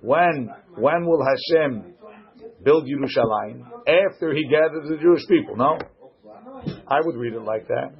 [0.00, 1.94] When when will Hashem
[2.62, 3.64] build Yerushalayim?
[3.86, 5.78] After he gathers the Jewish people, no?
[6.86, 7.94] I would read it like that.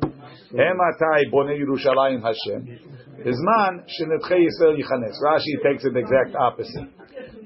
[0.52, 2.78] Ematai bone Yerushalayim Hashem.
[3.24, 5.16] Bisman Shinetchei Yisrael Yichanes.
[5.24, 6.88] Rashi takes it the exact opposite.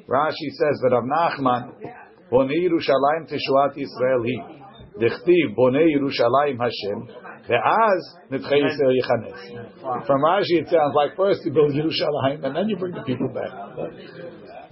[0.09, 1.73] Rashi says that of Nachman
[2.33, 4.37] bone Yerushalayim teshuat Yisrael hi.
[4.99, 6.99] Dichtiv bone Yerushalayim Hashem.
[7.49, 9.41] Ve'az netchei Yisrael yichanes.
[10.07, 13.29] From Rashi it sounds like first you build Yerushalayim and then you bring the people
[13.29, 13.53] back.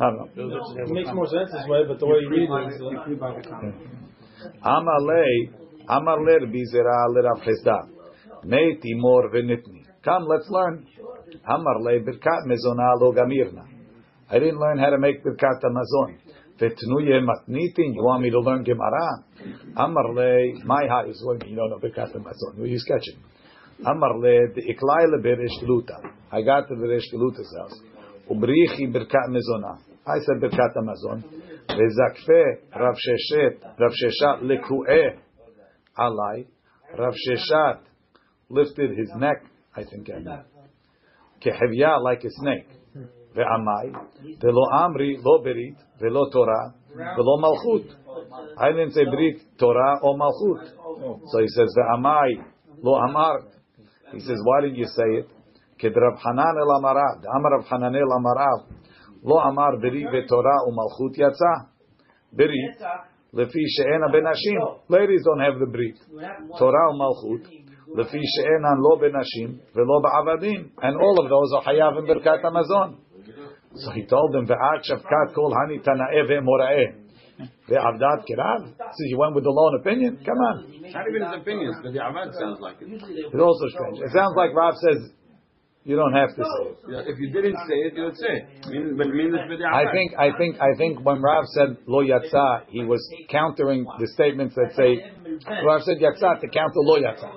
[0.01, 0.75] I don't know.
[0.77, 2.95] It makes more sense this way, but the way you read it is uh,
[4.65, 5.53] Amalei,
[5.87, 7.79] Amalei bizera lerav chesda.
[8.45, 9.81] Mei timor v'nitni.
[10.03, 10.87] Come, let's learn.
[11.47, 13.65] Amarlei birkat mezona lo gamirna.
[14.31, 16.19] I didn't learn how to make birkat hamazon.
[16.61, 17.95] V'tnuye matnitin.
[17.95, 19.25] You want me to learn Gemara?
[19.77, 21.79] Amarlei, my high is what you don't know.
[21.79, 23.19] Who are you sketching?
[23.85, 25.97] Amarlei, the iklai leberish luta.
[26.31, 27.81] I got to the Beresh Luta's house.
[28.31, 29.79] Ubrichi birkat mezona.
[30.07, 31.25] I said birkat hamazon.
[31.69, 32.43] Vezakfe
[32.77, 35.19] Rav Sheshet, Rav Sheshat leku'eh
[35.99, 36.47] alai.
[36.99, 37.81] Rav Sheshat
[38.51, 39.43] lifted his neck,
[39.75, 40.45] I think I mean.
[41.43, 42.69] Kehevya like a snake
[43.36, 43.92] Ve'amai.
[44.42, 47.86] Velo amri lo berit, velo Torah, velo malchut.
[48.58, 50.72] I didn't say berit, Torah or malchut.
[51.28, 52.44] So he says, ve'amai
[52.82, 53.42] lo amar.
[54.14, 55.28] He says, why didn't you say it?
[55.82, 57.22] Kedrav Hanan el amarav.
[57.22, 58.72] The amar of Hanan el amarav.
[59.24, 61.70] Lo amar berit ve'torah u'malchut yatsa.
[62.34, 62.80] Berit.
[63.34, 64.80] Lefi she'ena benashim.
[64.88, 66.00] Ladies don't have the berit.
[66.58, 67.66] Torah u'malchut.
[67.94, 72.96] לפי שאינן לא בנשים ולא בעבדים, and all of those are חייב in ברכת המזון.
[73.77, 76.95] So he told them, Ve'at shavkat kol hani tana'e ve'mora'e.
[77.69, 78.77] Ve'avdat kirav.
[78.79, 80.19] So you went with the law and opinion?
[80.25, 80.83] Come on.
[80.93, 82.01] Not even his opinions, but the
[82.39, 82.89] sounds like it.
[82.91, 83.99] It's also strange.
[84.01, 85.13] It sounds like Rav says,
[85.85, 86.79] you don't have to say it.
[86.91, 88.99] Yeah, if you didn't say it, you would say it.
[88.99, 89.07] But
[89.73, 94.07] I think, I think, I think when Rav said lo yatsa, he was countering the
[94.09, 95.01] statements that say
[95.65, 97.31] Rav said yatsa to counter lo yatsa.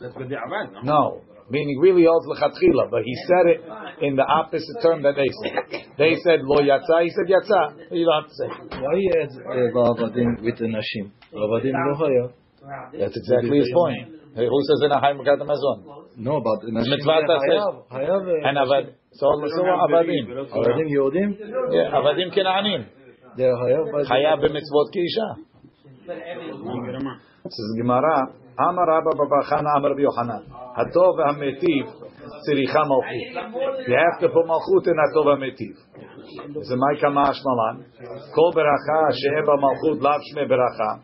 [0.00, 0.36] That's with the?
[0.82, 3.60] No meaning really holds lechatchila, but he said it
[4.06, 5.90] in the opposite term that they said.
[5.98, 7.90] They said lo yatsa, he said yatsa.
[7.90, 8.48] You don't have to say.
[8.80, 11.10] Why he adds uh, with the Nashim?
[11.34, 12.24] Va'avadim lo haya.
[12.98, 14.16] That's exactly his point.
[14.34, 16.06] Hey, Who says in a high Mekat Amazon?
[16.16, 17.90] No, but the Nashim Mitzvah hayav.
[17.90, 18.22] Hayav.
[18.22, 20.30] uh, And avad, so so are avadim.
[20.30, 21.34] Avadim Yodim?
[21.74, 22.86] Yeah, avadim kenaanim.
[23.36, 23.90] They're hayav.
[23.92, 25.28] but- Chayav b'mitzvot kiisha.
[27.44, 28.32] This is Gemara.
[28.58, 30.44] Amar Rabba Baba Chana Amar Rabbi Yochanan.
[30.76, 31.86] Hatov v'hametiv
[32.46, 33.88] tziricha malchut.
[33.88, 35.74] You have to put malchut in hatov v'hametiv.
[36.54, 37.84] This is my kamash malan.
[38.34, 41.02] Kol beracha she'eba malchut lav shme beracha.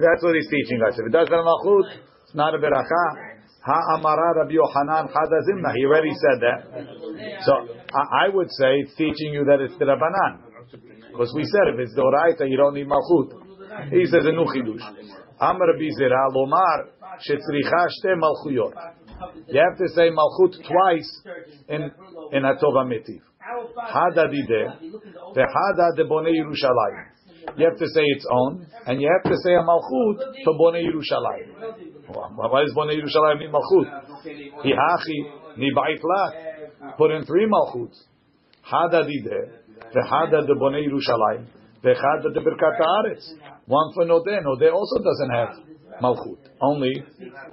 [0.00, 0.98] That's what he's teaching us.
[0.98, 1.86] If it doesn't have malchut,
[2.24, 3.30] it's not a beracha.
[3.62, 5.74] Ha'amara Rabbi Yochanan hadazimna.
[5.76, 6.60] He already said that.
[7.44, 7.52] So
[7.92, 10.50] I, I would say it's teaching you that it's the Rabbanan.
[11.12, 13.39] Because we said if it's the Oraita, you don't need Malchut.
[13.90, 14.84] He says a new chidush.
[15.40, 16.88] Amar Bizera lomar
[17.24, 18.74] shetzricha shte malchuyot.
[19.48, 21.22] You have to say malchut twice
[21.68, 21.90] in
[22.32, 23.22] in Hatova Metiv.
[23.76, 24.72] Hada dide,
[25.34, 27.06] vehada de bone Yerushalayim.
[27.56, 30.74] You have to say its own, and you have to say a malchut to bone
[30.74, 31.48] Yerushalayim.
[32.36, 33.88] Why does bone Yerushalayim need malchut?
[34.64, 36.96] Hihachi ni ba'it lat.
[36.96, 37.96] Put in three malchuts.
[38.70, 39.50] Hada dide,
[39.94, 41.46] vehada de bone Yerushalayim,
[41.82, 43.34] vehada de birkat haaretz.
[43.70, 44.42] One for Nodeh.
[44.42, 45.54] Nodeh also doesn't have
[46.02, 46.42] malchut.
[46.60, 47.04] Only,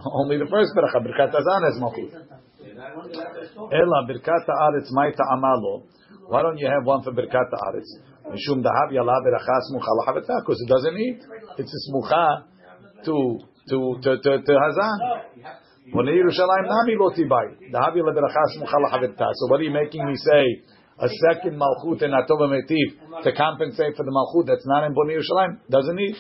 [0.02, 0.98] only the first beracha.
[1.06, 2.10] Birkat Hazan has malchut.
[3.70, 5.86] Ela birkat haaretz ma'ita amalo.
[6.28, 8.02] Why don't you have one for birkat haaretz?
[8.34, 11.22] Mishum dahav yala beracha smucha lahaveta because it doesn't eat.
[11.60, 12.46] It's a smucha
[13.06, 14.98] to to to to, to Hazan.
[15.90, 16.10] So what
[19.60, 20.44] are you making me say?
[21.00, 25.22] A second malchut in Atova Metiv to compensate for the malchut that's not in Bnei
[25.22, 26.16] Yerushalayim doesn't need.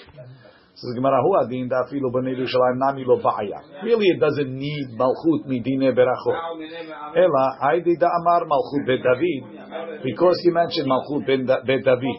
[0.76, 3.84] Says Gemara, Hu adin dafilu b'nei Yerushalayim nami lo ba'aya.
[3.84, 7.18] Really, it doesn't need malchut midine berachot.
[7.18, 12.18] Ela, aidi da amar malchut bet David, because he mentioned malchut bet David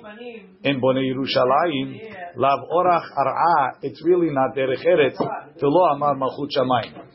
[0.65, 5.21] in Bnei Yerushalayim, lav orach ar'a, it's really not derech eretz,
[5.63, 7.08] lo amar malchut shamayim.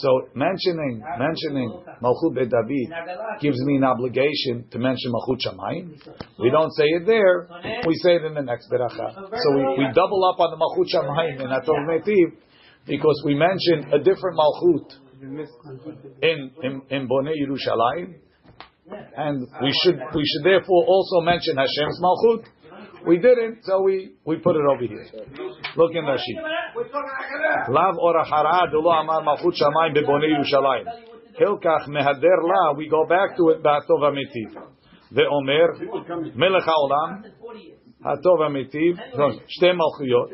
[0.00, 5.98] So mentioning mentioning Malchut Bet David gives me an obligation to mention Malchut Shamayim.
[6.38, 7.48] We don't say it there;
[7.86, 9.14] we say it in the next beracha.
[9.14, 12.38] So we, we double up on the Malchut Shamayim in Atov Metiv
[12.86, 15.08] because we mentioned a different Malchut
[16.22, 18.14] in in, in Bonei Yerushalayim,
[19.16, 22.44] and we should we should therefore also mention Hashem's Malchut.
[23.05, 25.05] We didn't, so we, we put it over here.
[25.75, 26.35] Look in Rashi.
[27.69, 30.85] Lav orachara delo amar malchut shamayim bebonei Yerushalayim.
[31.39, 34.55] Hilkach mehader la, we go back to it, ba'atov amitiv.
[35.13, 37.23] Ve'omer, melech ha'olam,
[38.05, 38.95] הטוב המיטיב,
[39.47, 40.29] שתי מלכויות,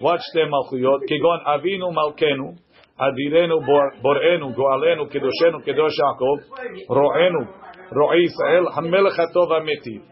[0.00, 1.00] what שתי מלכויות?
[1.08, 2.52] כגון אבינו מלכנו,
[2.98, 3.60] אדירנו
[4.02, 6.36] בוראנו, גואלנו, קדושנו, קדוש יעקב,
[6.88, 7.40] רוענו,
[7.92, 10.02] רועי ישראל, המלך הטוב המיטיב.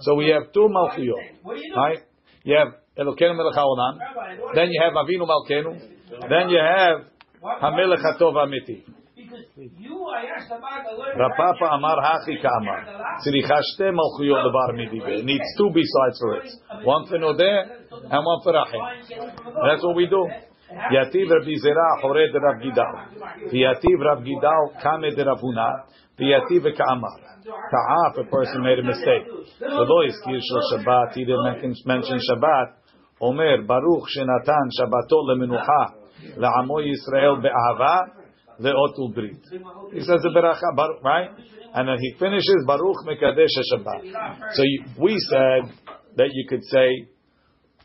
[0.00, 1.44] so we have two Malchiyot.
[1.76, 1.98] Right?
[2.42, 3.98] You have Elokeinu Melech HaOlam.
[4.54, 5.80] Then you have Avinu Malkenu.
[6.28, 7.06] Then you have
[7.62, 8.84] Hamelech HaTov HaMiti.
[11.16, 12.86] Rav Papa Amar Hachi Ka'amar.
[13.24, 15.24] Tziricha Shte Malchiyot Levar Midibe.
[15.24, 16.50] Needs two besides for it.
[16.84, 18.82] One for Nodeh and one for Rachim.
[19.68, 20.28] That's what we do.
[20.72, 22.94] Yativ Rabbi Zera Hored Rav Gidal.
[23.52, 24.24] Yativ Rav
[24.82, 25.84] Kame de Ravuna.
[26.18, 27.34] Yativ Ka'amar.
[27.44, 29.28] Ta'af, a person made a mistake.
[29.60, 32.80] V'lo iskir shel Shabbat, he didn't mention Shabbat.
[33.20, 35.92] Omer, Baruch shenatan Shabbato lemenucha
[36.38, 38.08] la'amo Yisrael be'ahava
[38.60, 39.42] le'otul brit.
[39.92, 41.30] He says the beracha, Baruch, right?
[41.74, 44.54] And then he finishes Baruch mekadesh Shabbat.
[44.54, 44.62] So
[44.98, 45.70] we said
[46.16, 47.08] that you could say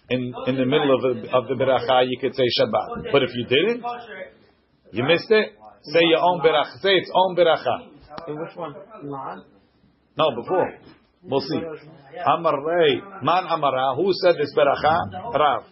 [0.09, 3.11] in in the middle of the, of the beracha you could say Shabbat.
[3.11, 3.83] But if you didn't,
[4.91, 5.53] you missed it.
[5.83, 6.79] Say your own beracha.
[6.81, 7.87] Say its own beracha.
[8.27, 8.75] In which one?
[10.17, 10.73] No, before.
[11.23, 11.61] We'll see.
[12.25, 15.33] Amar Rei, Man Amara, who said this beracha?
[15.33, 15.63] Rav.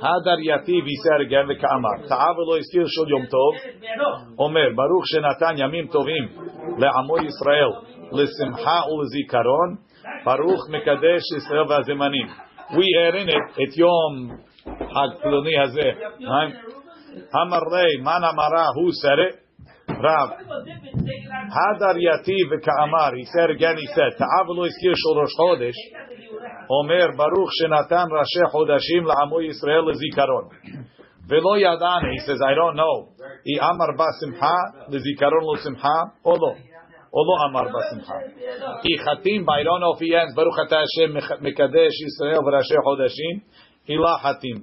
[0.00, 2.08] Hadar Yativ, he said again, the Ka'amar.
[2.08, 4.38] Ta'av lo iskir shel Yom Tov.
[4.38, 6.24] Omer, Baruch shenatan yamim tovim
[6.78, 9.78] le'amo Yisrael lesimcha ulezikaron.
[10.24, 12.28] Baruch mekadesh Yisrael v'azemanim.
[12.76, 15.94] We add in it, et Yom Hag Ploni Hazeh.
[16.22, 16.54] Right?
[17.34, 19.40] Amar Rei, Man Amara, who said it?
[19.88, 20.30] Rav.
[21.50, 23.16] Hadar Yativ.
[23.16, 25.80] He said again, he said, Ta'avlu iskir shel Rosh Chodesh.
[26.70, 30.50] Omer Baruch shenatan Rashi Chodashim la'amo Yisrael lezikaron.
[31.26, 32.12] Velo yadane.
[32.12, 33.08] He says, I don't know.
[33.20, 34.54] I amar ba simcha
[34.90, 36.54] lezikaron lo simcha or lo.
[37.12, 38.14] Olo amar ba simcha.
[38.14, 39.52] I chatim ba.
[39.58, 41.10] I don't know if he ends Baruch Hashem
[41.42, 43.42] mekadesh Yisrael v'Rashi Chodashim.
[43.88, 44.62] Ila hatim.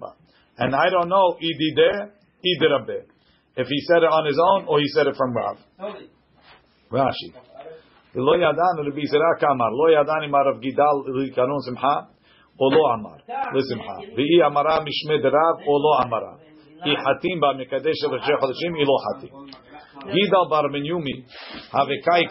[0.58, 3.04] And I don't know idideh idrabeh.
[3.58, 5.58] If he said it on his own or he said it from Rav.
[6.90, 7.36] Rashi.
[8.16, 9.72] Lo yadan Rabbi Zera kamar.
[9.74, 12.08] Lo yadan imar Gidal likaron simcha.
[12.60, 13.20] O lo amar.
[13.28, 14.16] Lesimcha.
[14.16, 16.38] V'i amara mishmed Rav o lo amara.
[16.86, 19.66] I hatim ba mekadesh v'chei chodeshim i lo hatim.
[20.06, 20.64] Gidal bar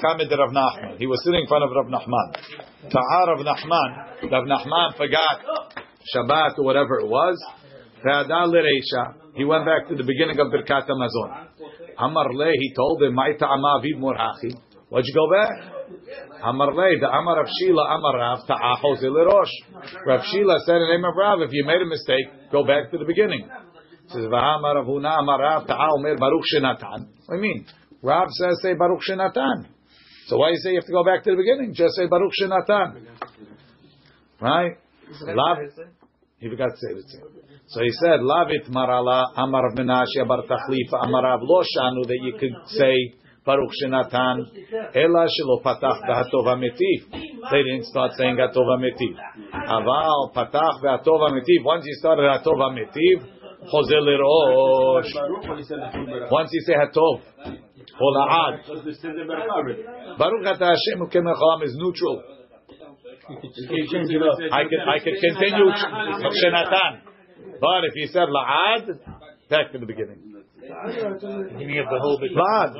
[0.01, 0.99] kamed Rav Nachman.
[0.99, 2.91] He was sitting in front of Rav Nachman.
[2.91, 4.31] Ta'ar Rav Nachman.
[4.31, 5.41] Rav Nachman forgot
[6.15, 7.37] Shabbat or whatever it was.
[9.35, 11.49] He went back to the beginning of Birkat Hamazon.
[11.99, 14.55] Amar le, he told him, "My ta'ama aviv morhachi."
[14.89, 15.51] Why'd you go back?
[16.45, 19.51] Amar le, the Amar Rav Shila, Amar Rav ta'achos rosh.
[20.07, 22.91] Rav Shila said in the name of Rav, if you made a mistake, go back
[22.93, 23.49] to the beginning.
[24.09, 27.67] Says, "V'amar Rav Huna, Amar Rav ta'aomer Baruch Shenatan." What do you mean?
[28.03, 29.67] Rav says, "Say Baruch Shenatan."
[30.29, 31.75] So why you say you have to go back to the beginning?
[31.75, 33.07] Just say Baruch Shenatan.
[34.41, 34.73] Right?
[35.23, 35.59] Lav.
[36.39, 37.47] He forgot to say same.
[37.69, 42.35] So he said, Lavit marala amar Rav Menashe bar tachlifa amarav lo shanu that you
[42.39, 43.15] could say
[43.45, 44.43] Baruch Shenatan
[44.95, 47.11] ela shelo patach v'hatov hametiv.
[47.51, 49.15] They didn't start saying hatov hametiv.
[49.53, 51.65] Aval patach v'hatov hametiv.
[51.65, 53.36] Once you started hatov hametiv,
[56.31, 57.21] Once you say hatov,
[58.01, 58.67] hola'ad.
[60.19, 61.27] Baruch atah Hashem ukem
[61.65, 62.23] is neutral.
[63.29, 65.71] I could I could continue
[66.43, 66.93] Shenatan.
[67.61, 68.99] But if you said La'ad,
[69.51, 70.26] back to the beginning.
[70.67, 72.35] Beginning of the whole big.
[72.35, 72.75] La'ad.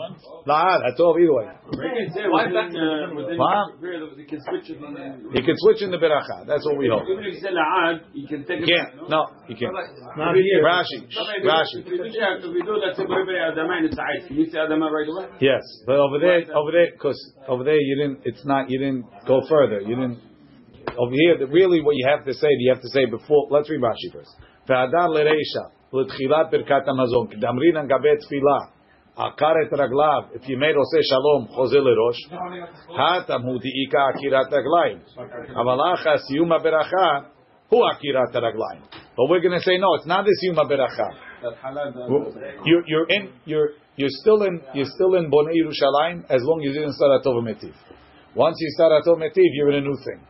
[0.47, 0.81] La'ad.
[0.83, 1.47] I told either way.
[1.71, 3.71] They can say within, within Huh?
[3.73, 6.47] the period can switch in- You can switch in the beracha.
[6.47, 7.07] That's what we hope.
[7.09, 8.69] Even if you say la'ad, you can take it.
[8.69, 9.09] can't.
[9.09, 9.73] No, you can't.
[10.17, 10.63] Not here.
[10.63, 11.07] Rashi.
[11.45, 11.87] Rashi.
[11.87, 14.27] If we do that, if we do that, say beriberi adama and it's a'id.
[14.29, 15.27] Can you say adama right away?
[15.41, 17.19] Yes, but over there, over there, because
[17.49, 18.21] over there you didn't.
[18.25, 18.71] It's not.
[18.71, 19.81] You didn't go further.
[19.81, 20.19] You didn't.
[20.99, 23.49] Over here, the- really, what you have to say, you have to say before.
[23.51, 24.31] Let's read Rashi first.
[24.69, 25.71] Ve'adar lereisha
[26.05, 28.71] k'damrin an gabet tefila
[29.17, 30.35] akar et raglav.
[30.35, 32.21] If you made oseh shalom chozel lerosh
[32.99, 35.01] hatam hu diika akirat raglayim.
[35.57, 37.27] Avalacha siyuma beracha
[37.71, 38.83] hu akirat raglayim.
[39.17, 39.95] But we're going to say no.
[39.95, 40.37] It's not the
[41.63, 46.43] halal, the- You're, you're in you're you're still in you're still in Bonei Yerushalayim as
[46.43, 47.75] long as you didn't start Atov Metiv.
[48.35, 50.21] Once you start Atov Metiv, you're in a new thing.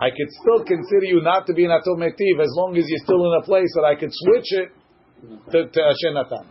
[0.00, 3.04] I could still consider you not to be in Atov Metiv as long as you're
[3.04, 4.68] still in a place that I could switch it
[5.52, 6.46] to, to Natan.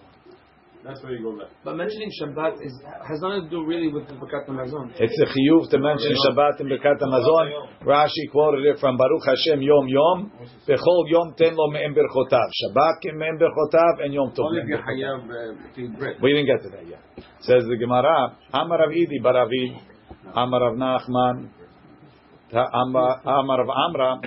[0.83, 1.53] That's where you go back.
[1.63, 2.73] But mentioning Shabbat is
[3.05, 4.89] has nothing to do really with the Birkat Hamazon.
[4.97, 7.85] It's a chiyuv to mention Shabbat in Birkat Hamazon.
[7.85, 10.31] Rashi quoted it from Baruch Hashem Yom Yom.
[10.67, 12.49] Bechol Yom ten lo me'em berchotav.
[12.49, 14.45] Shabbat kim me'em berchotav and Yom tov.
[14.45, 16.15] Only if you hayav uh, to eat bread.
[16.19, 16.99] We didn't get to that yet.
[17.41, 19.77] Says the Gemara, Amar Rav Idi Baravid,
[20.33, 21.49] Amar Rav Nachman,
[22.51, 24.21] Amar Amar Rav Amra,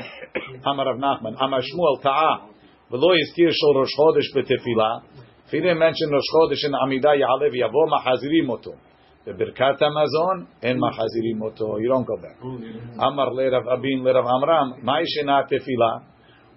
[0.65, 2.54] Amar Rav Nachman, Amar Shmuel Ta'a,
[2.91, 5.03] Shel Rosh Chodesh b'tefila.
[5.47, 8.75] If he didn't mention Rosh Chodesh in Amidah Ya'aleh v'Yavo Machazirim Oto.
[9.27, 11.79] B'Birkat Hamazon and Machazirim Oto.
[11.79, 12.37] You don't go back.
[12.43, 16.03] Le Rav Abin le Rav Amram, Mai Shena Tefila,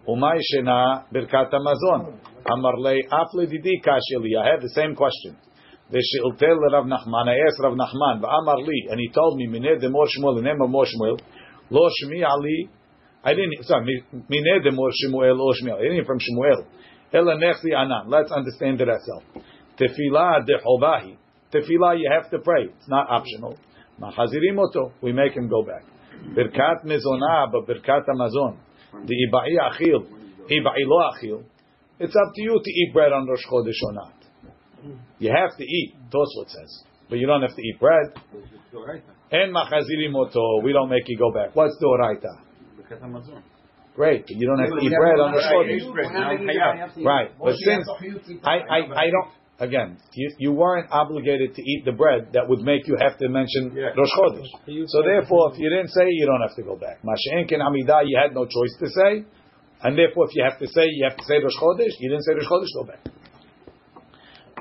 [0.07, 2.19] Umay Shena Birkat Hamazon.
[2.45, 4.35] Amar le Afle Didi Kashili.
[4.37, 5.35] I have the same question.
[5.91, 7.29] V'shiltel Rav Nachman.
[7.29, 10.85] I asked Rav Nachman, V'amar li, and he told me, Shmuel, the name of Mor
[10.85, 11.19] Shmuel,
[11.69, 12.69] Lo Shmi Ali.
[13.27, 15.79] I didn't, sorry, Mineh de Mor Shmuel, Shmi Ali.
[15.79, 16.63] I didn't hear from Shmuel.
[17.13, 18.09] Ela Nechli Anan.
[18.09, 19.25] Let's understand it ourselves.
[19.77, 21.17] Tefillah de Hobahi.
[21.53, 22.63] Tefillah, you have to pray.
[22.63, 23.57] It's not optional.
[24.01, 24.93] Machazirim oto.
[25.01, 25.83] We make him go back.
[26.35, 28.59] Birkat mezonah, but birkat hamazon.
[28.93, 30.07] The ibai achil,
[30.49, 31.43] ibai lo achil.
[31.99, 34.13] It's up to you to eat bread on Rosh Chodesh or not.
[35.19, 35.95] You have to eat.
[35.99, 38.13] That's Tosfot says, but you don't have to eat bread.
[39.31, 40.61] And machazirim oto.
[40.63, 41.53] We don't make you go back.
[41.55, 42.46] What's the oraita?
[42.89, 43.43] Birkat
[43.95, 45.91] Great, but you don't have to eat bread on Rosh Chodesh.
[45.91, 46.13] bread.
[46.13, 47.03] Now hayav.
[47.03, 47.87] Right, but since
[48.43, 52.59] I, I, I don't again, you, you weren't obligated to eat the bread that would
[52.59, 53.97] make you have to mention Yeah.
[53.97, 54.85] Rosh Chodesh.
[54.87, 57.01] So therefore, if you didn't say, you don't have to go back.
[57.03, 59.25] Masha'en ken Amidah, you had no choice to say,
[59.83, 61.93] and therefore, if you have to say, you have to say Rosh Chodesh.
[61.99, 63.01] You didn't say Rosh Chodesh, go back.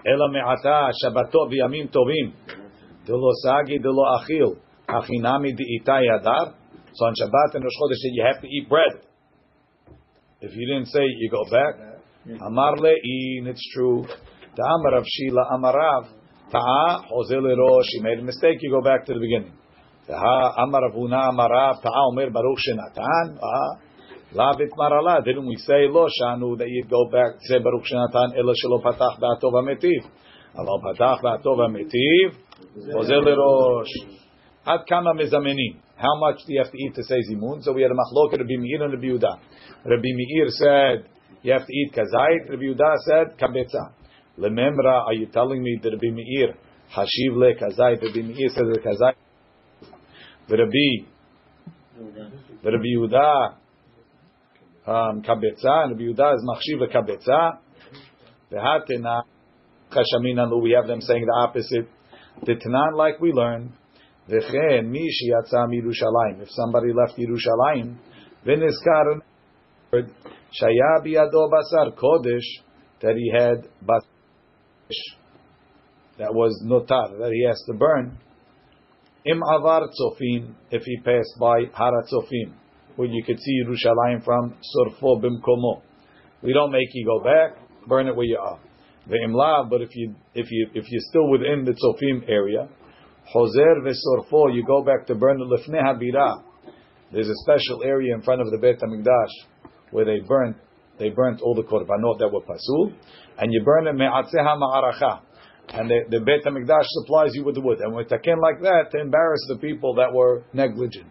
[0.06, 2.32] Ela me'ata Shabbatot v'yamim tovim
[3.06, 4.56] delo sagi delo achil
[4.88, 6.54] achinami di'ita yadar.
[6.96, 9.04] So on Shabbat and Rosh Chodesh, you have to eat bread.
[10.40, 11.74] If you didn't say, you go back.
[12.40, 14.06] Amar le'in, it's true.
[14.56, 16.08] Ta'amar Rav Shila Amarav.
[16.50, 17.86] Ta'a hozel rosh.
[17.90, 18.58] He made a mistake.
[18.62, 19.52] You go back to the beginning.
[20.08, 21.82] Ta'a Amar Rav Huna Amarav.
[21.82, 23.38] Ta'a Omer Baruch Shenatan.
[24.34, 25.22] Lavit Marala.
[25.22, 29.20] Didn't we say lo shanu that you'd go back say Baruch Shenatan ela shelo patach
[29.20, 30.02] ba'atov ha'metiv.
[30.58, 32.32] Alo patach ba'atov ha'metiv.
[32.94, 33.92] Hozel rosh.
[34.66, 35.85] Ad kama mezamenim.
[35.96, 37.62] How much do you have to eat to say zimun?
[37.62, 39.38] So we had a machloket Rabbi Meir and Rabbi Yehuda.
[39.84, 41.08] Rabbi Meir said
[41.42, 42.50] you have to eat kazait.
[42.50, 43.92] Rabbi Yehuda said kabetza.
[44.38, 46.54] Lememra, are you telling me that Rabbi Meir
[46.94, 48.02] hashiv le kazait?
[48.02, 49.14] Rabbi Meir says the kazait.
[50.50, 51.06] Rabbi,
[52.62, 53.54] Rabbi Yehuda
[54.86, 57.58] um, kabetza, Rabbi Yehuda is machshiv le kabetza.
[58.52, 59.22] V'hatena
[59.90, 60.62] chashamina.
[60.62, 61.88] We have them saying the opposite.
[62.44, 63.72] The Tanan, like we learned.
[64.28, 66.42] V'chen mi sheyatza Yerushalayim.
[66.42, 67.96] If somebody left Yerushalayim,
[68.44, 69.22] v'nizkar
[69.92, 72.62] shaya biyado basar kodesh
[73.00, 74.06] that he had basar
[76.18, 78.18] that was notar that he has to burn.
[79.24, 79.42] Im
[80.70, 82.52] if he passed by Hara tzofim,
[82.94, 85.82] where you could see Yerushalayim from Surfo bimkomo.
[86.42, 87.58] We don't make you go back.
[87.86, 88.58] Burn it where you are.
[89.68, 92.68] But if you if you if you're still within the tzofim area,
[93.34, 96.42] Hoser ve'sorfo, you go back to burn the lifnei habira.
[97.12, 100.56] There's a special area in front of the Beit Hamikdash where they burnt
[100.98, 102.92] they burnt all the korbanot that were pasul,
[103.38, 105.20] and you burn it me'atzeha ma'aracha.
[105.68, 107.80] And the, the Beit HaMikdash supplies you with the wood.
[107.80, 111.10] And with taken like that, to embarrass the people that were negligent.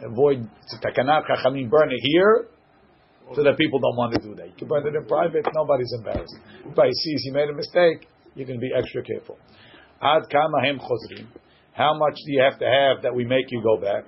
[0.00, 0.48] Avoid
[0.82, 2.46] takanat chachamim, burn it here,
[3.34, 4.46] so that people don't want to do that.
[4.46, 6.34] You can burn it in private, nobody's embarrassed.
[6.60, 9.38] If anybody sees he made a mistake, you can be extra careful.
[10.00, 10.22] Ad.
[11.72, 14.04] How much do you have to have that we make you go back?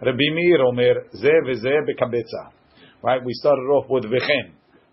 [0.00, 2.52] Rabbi Meir omer, ze veze bekabetza.
[3.02, 4.52] Right, we started off with v'chen.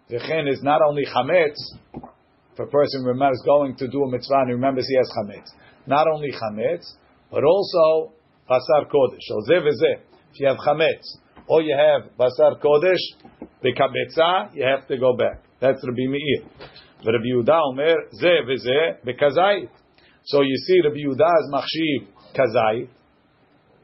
[0.10, 1.58] V'chen is not only chametz,
[1.94, 5.52] if a person remembers going to do a mitzvah and remembers he has chametz.
[5.86, 6.86] Not only chametz,
[7.32, 8.14] but also
[8.50, 9.22] basar kodesh.
[9.22, 10.02] So ze veze.
[10.32, 13.02] If you have chametz, or you have basar kodesh,
[13.64, 15.44] bekabetza, you have to go back.
[15.60, 16.44] That's Rabbi Meir.
[17.06, 19.70] Rabbi Yehuda omer, ze veze bekazayit.
[20.30, 22.06] So you see, Rabbi Yehuda is machshiv
[22.38, 22.90] kazayit,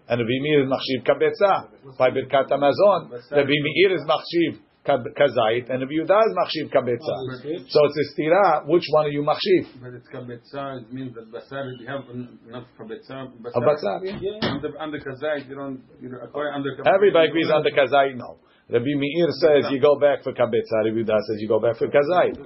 [0.07, 3.09] and Rabbi Meir is machshiv kabetza by Birkat Hamazon.
[3.31, 7.15] Rabbi Meir is machshiv kazayit, and Rabbi Yehuda is machshiv kabetza.
[7.17, 8.67] Oh, so it's a stira.
[8.67, 9.81] Which one are you machshiv?
[9.81, 10.81] But it's kabetza.
[10.81, 11.65] It means that basar.
[11.79, 13.25] You have enough kabetza.
[13.55, 14.47] A basar, yeah.
[14.47, 15.81] Under under kazayit, you don't.
[15.99, 16.69] You don't acquire under.
[16.85, 18.17] Everybody agrees on the kazayit.
[18.17, 18.37] No.
[18.69, 20.85] Rabbi Meir says you go back for kabetza.
[20.85, 22.37] Rabbi Yehuda says you go back for kazayit.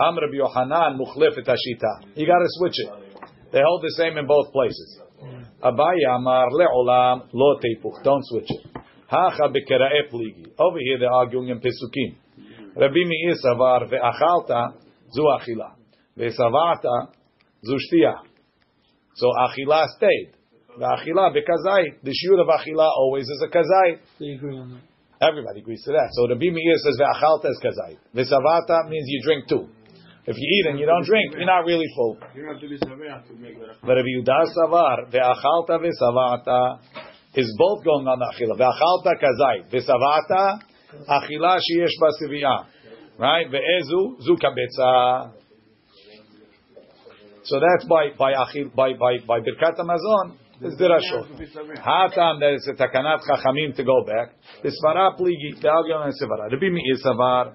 [0.00, 2.14] Am Rabbi Yohanan muchlif et hashita.
[2.14, 3.07] You got to switch it.
[3.52, 5.00] They hold the same in both places.
[5.62, 8.02] Abaye amar le'olam lo teipuch.
[8.04, 8.66] Don't switch it.
[9.08, 10.52] Hacha bekera'e pligi.
[10.58, 12.16] Over here they're arguing in Pesukim.
[12.76, 14.74] Rabbi Meir savar ve'achalta
[15.10, 15.74] zu achila.
[16.16, 17.08] Ve'savata
[17.64, 18.14] zu shtiya.
[19.14, 20.32] So achila stayed.
[20.78, 22.02] Ve'achila bekazait.
[22.02, 23.98] The shiur of achila always is a kazait.
[24.20, 24.82] They agree on that.
[25.26, 26.10] Everybody agrees to that.
[26.12, 27.98] So Rabbi Meir says ve'achalta is kazait.
[28.14, 29.68] Ve'savata means you drink two.
[30.28, 32.18] If you eat and you don't drink, you're not really full.
[32.36, 33.80] You have to be sameach to make that.
[33.80, 36.80] But Rabbi Yehuda savar ve'achalta ve'savata
[37.34, 38.60] is both going on the achila.
[38.60, 40.60] Ve'achalta kazait ve'savata
[41.08, 42.66] achila sheyesh basiviyah.
[43.16, 43.46] Right?
[43.50, 45.32] Ve'ezu zu kabetza.
[47.44, 50.36] So that's by by achil by by by birkat hamazon.
[50.60, 51.24] This dirashot.
[51.78, 54.34] Hatam there is a takanat chachamim to go back.
[54.62, 56.52] The svara pligi the argument is svara.
[56.52, 57.54] Rabbi Meir savar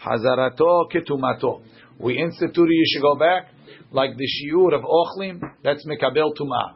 [0.00, 1.62] hazarato ketumato.
[1.98, 3.48] We instituted you should go back
[3.92, 5.40] like the shiur of ochlim.
[5.62, 6.74] That's mekabel tuma.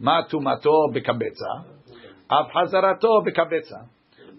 [0.00, 1.64] Ma tumato bekabetza.
[2.30, 3.88] Av hazarato bekabetza.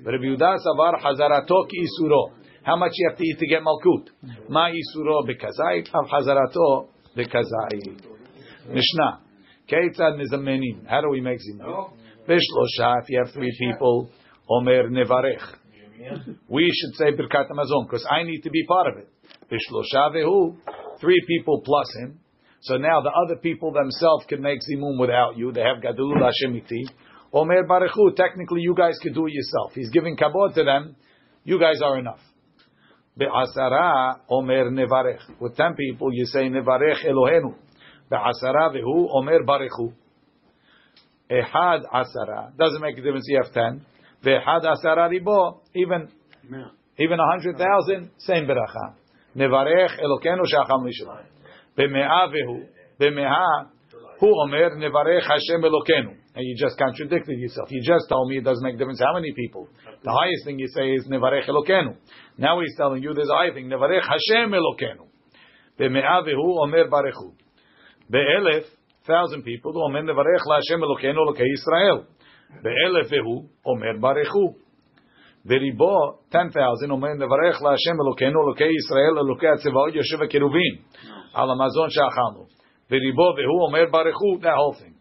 [0.03, 2.31] But Rabbi Yehuda savar hazarato ki isuro.
[2.63, 4.09] How much you have to eat to get malkut?
[4.49, 5.89] Ma isuro bekazait.
[5.93, 8.01] Av hazarato bekazait.
[8.67, 9.21] Mishnah.
[9.67, 10.87] Keitzad nizamenim.
[10.87, 11.91] How do we make zimun?
[12.27, 13.01] Bishlosha.
[13.01, 14.11] If you have three people,
[14.49, 15.55] omer nevarech.
[16.47, 19.09] We should say birkat hamazon because I need to be part of it.
[19.49, 22.19] Three people plus him.
[22.61, 25.51] So now the other people themselves can make zimun without you.
[25.51, 26.89] They have gadulul hashemiti.
[27.33, 28.15] Omer barechu.
[28.15, 29.71] Technically, you guys could do it yourself.
[29.73, 30.95] He's giving kabod to them.
[31.43, 32.19] You guys are enough.
[33.17, 35.21] Be'asara omer nevarech.
[35.39, 37.55] With ten people, you say nevarech Elohenu.
[38.09, 39.93] Be'asara vehu omer barechu.
[41.31, 42.55] Ehad asara.
[42.57, 43.25] Doesn't make a difference.
[43.27, 43.85] You have ten.
[44.23, 45.61] Ve'ehad asara ribo.
[45.75, 46.09] Even
[46.97, 48.95] even a hundred thousand, same beracha.
[49.39, 51.23] Nevarech Elokenu shacham lishma.
[51.77, 52.67] Be'me'a vehu.
[52.99, 53.69] Be'me'a
[54.19, 56.15] hu omer nevarech Hashem Elokenu.
[56.35, 57.71] And you just contradicted yourself.
[57.71, 59.69] You just told me it doesn't make difference how many people.
[60.03, 61.95] The highest thing you say is nevarech Elokenu.
[62.37, 63.67] Now he's telling you there's a high thing.
[63.67, 65.07] Nevarech Hashem Elokenu.
[65.77, 67.33] Be'me'a vehu omer barechu.
[68.09, 68.65] Be'elef,
[69.07, 72.05] thousand people, omer nevarech Hashem Elokenu Elokei Yisrael.
[72.61, 74.55] Be'elef vehu omer barechu.
[75.45, 75.95] וריבו,
[76.29, 80.73] 10,000, אומר, נברך להשם אלוקינו, אלוקי ישראל, אלוקי הצבאות, יושב הכרובים,
[81.33, 82.43] על המזון שאכלנו.
[82.91, 84.95] וריבו, והוא אומר, ברכו, that whole thing.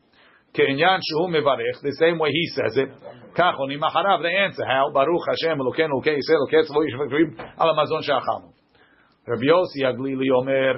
[0.54, 2.92] כעניין שהוא מברך, the same way he says it,
[3.34, 7.30] כך עונים אחריו, the answer, how, ברוך השם אלוקינו, אלוקי ישראל, אלוקי הצבאות, יושב הכרובים,
[7.58, 8.48] על המזון שאכלנו.
[9.28, 10.72] רבי יוסי הגלילי אומר,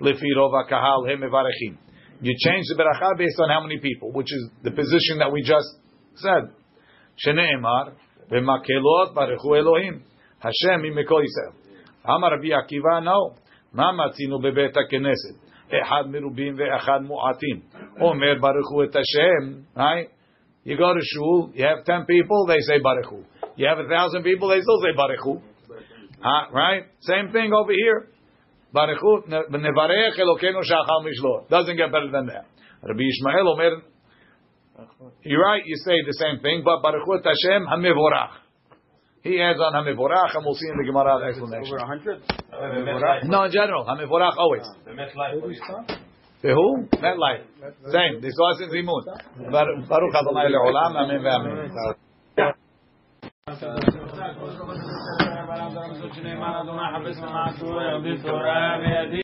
[0.00, 1.86] לפי רוב הקהל הם מברכים.
[2.22, 5.42] You change the ברכה based on how many people, which is the position that we
[5.42, 5.70] just
[6.22, 6.44] said.
[7.16, 7.84] שנאמר,
[8.31, 9.93] ומקהלות ברכו אלוהים.
[10.41, 11.61] השם היא מכל ישראל.
[12.15, 13.41] אמר רבי עקיבא, no.
[13.73, 15.51] מה מצינו בבית הכנסת?
[15.67, 17.59] אחד מרובים ואחד מועטים.
[18.01, 20.21] אומר ברכו את השם, right?
[20.65, 23.23] You go to shul, you have ten people, they say baruchu.
[23.57, 25.41] You have a thousand people, they still say baruchu.
[26.23, 26.83] Uh, right?
[27.01, 28.09] Same thing over here.
[28.75, 31.49] Baruchu, nevarech elokenu shachal mishlor.
[31.49, 32.45] Doesn't get better than that.
[32.83, 33.81] Rabbi Ishmael omer,
[35.22, 38.30] you're right, you say the same thing, but Baruch Hashem Hamivorach.
[39.22, 41.74] He adds on Hamivorach, and we'll see in the Gemara uh, the explanation.
[41.74, 42.22] Over 100?
[43.28, 44.62] No, in general, Hamivorach always.
[44.84, 45.42] The MetLife.
[46.42, 46.86] The who?
[47.00, 47.40] Met Life.
[47.90, 48.20] Same.
[48.20, 49.02] They saw us in Zimun.
[49.50, 52.54] Baruch Adonai Le'olam, Amen ve'Amen.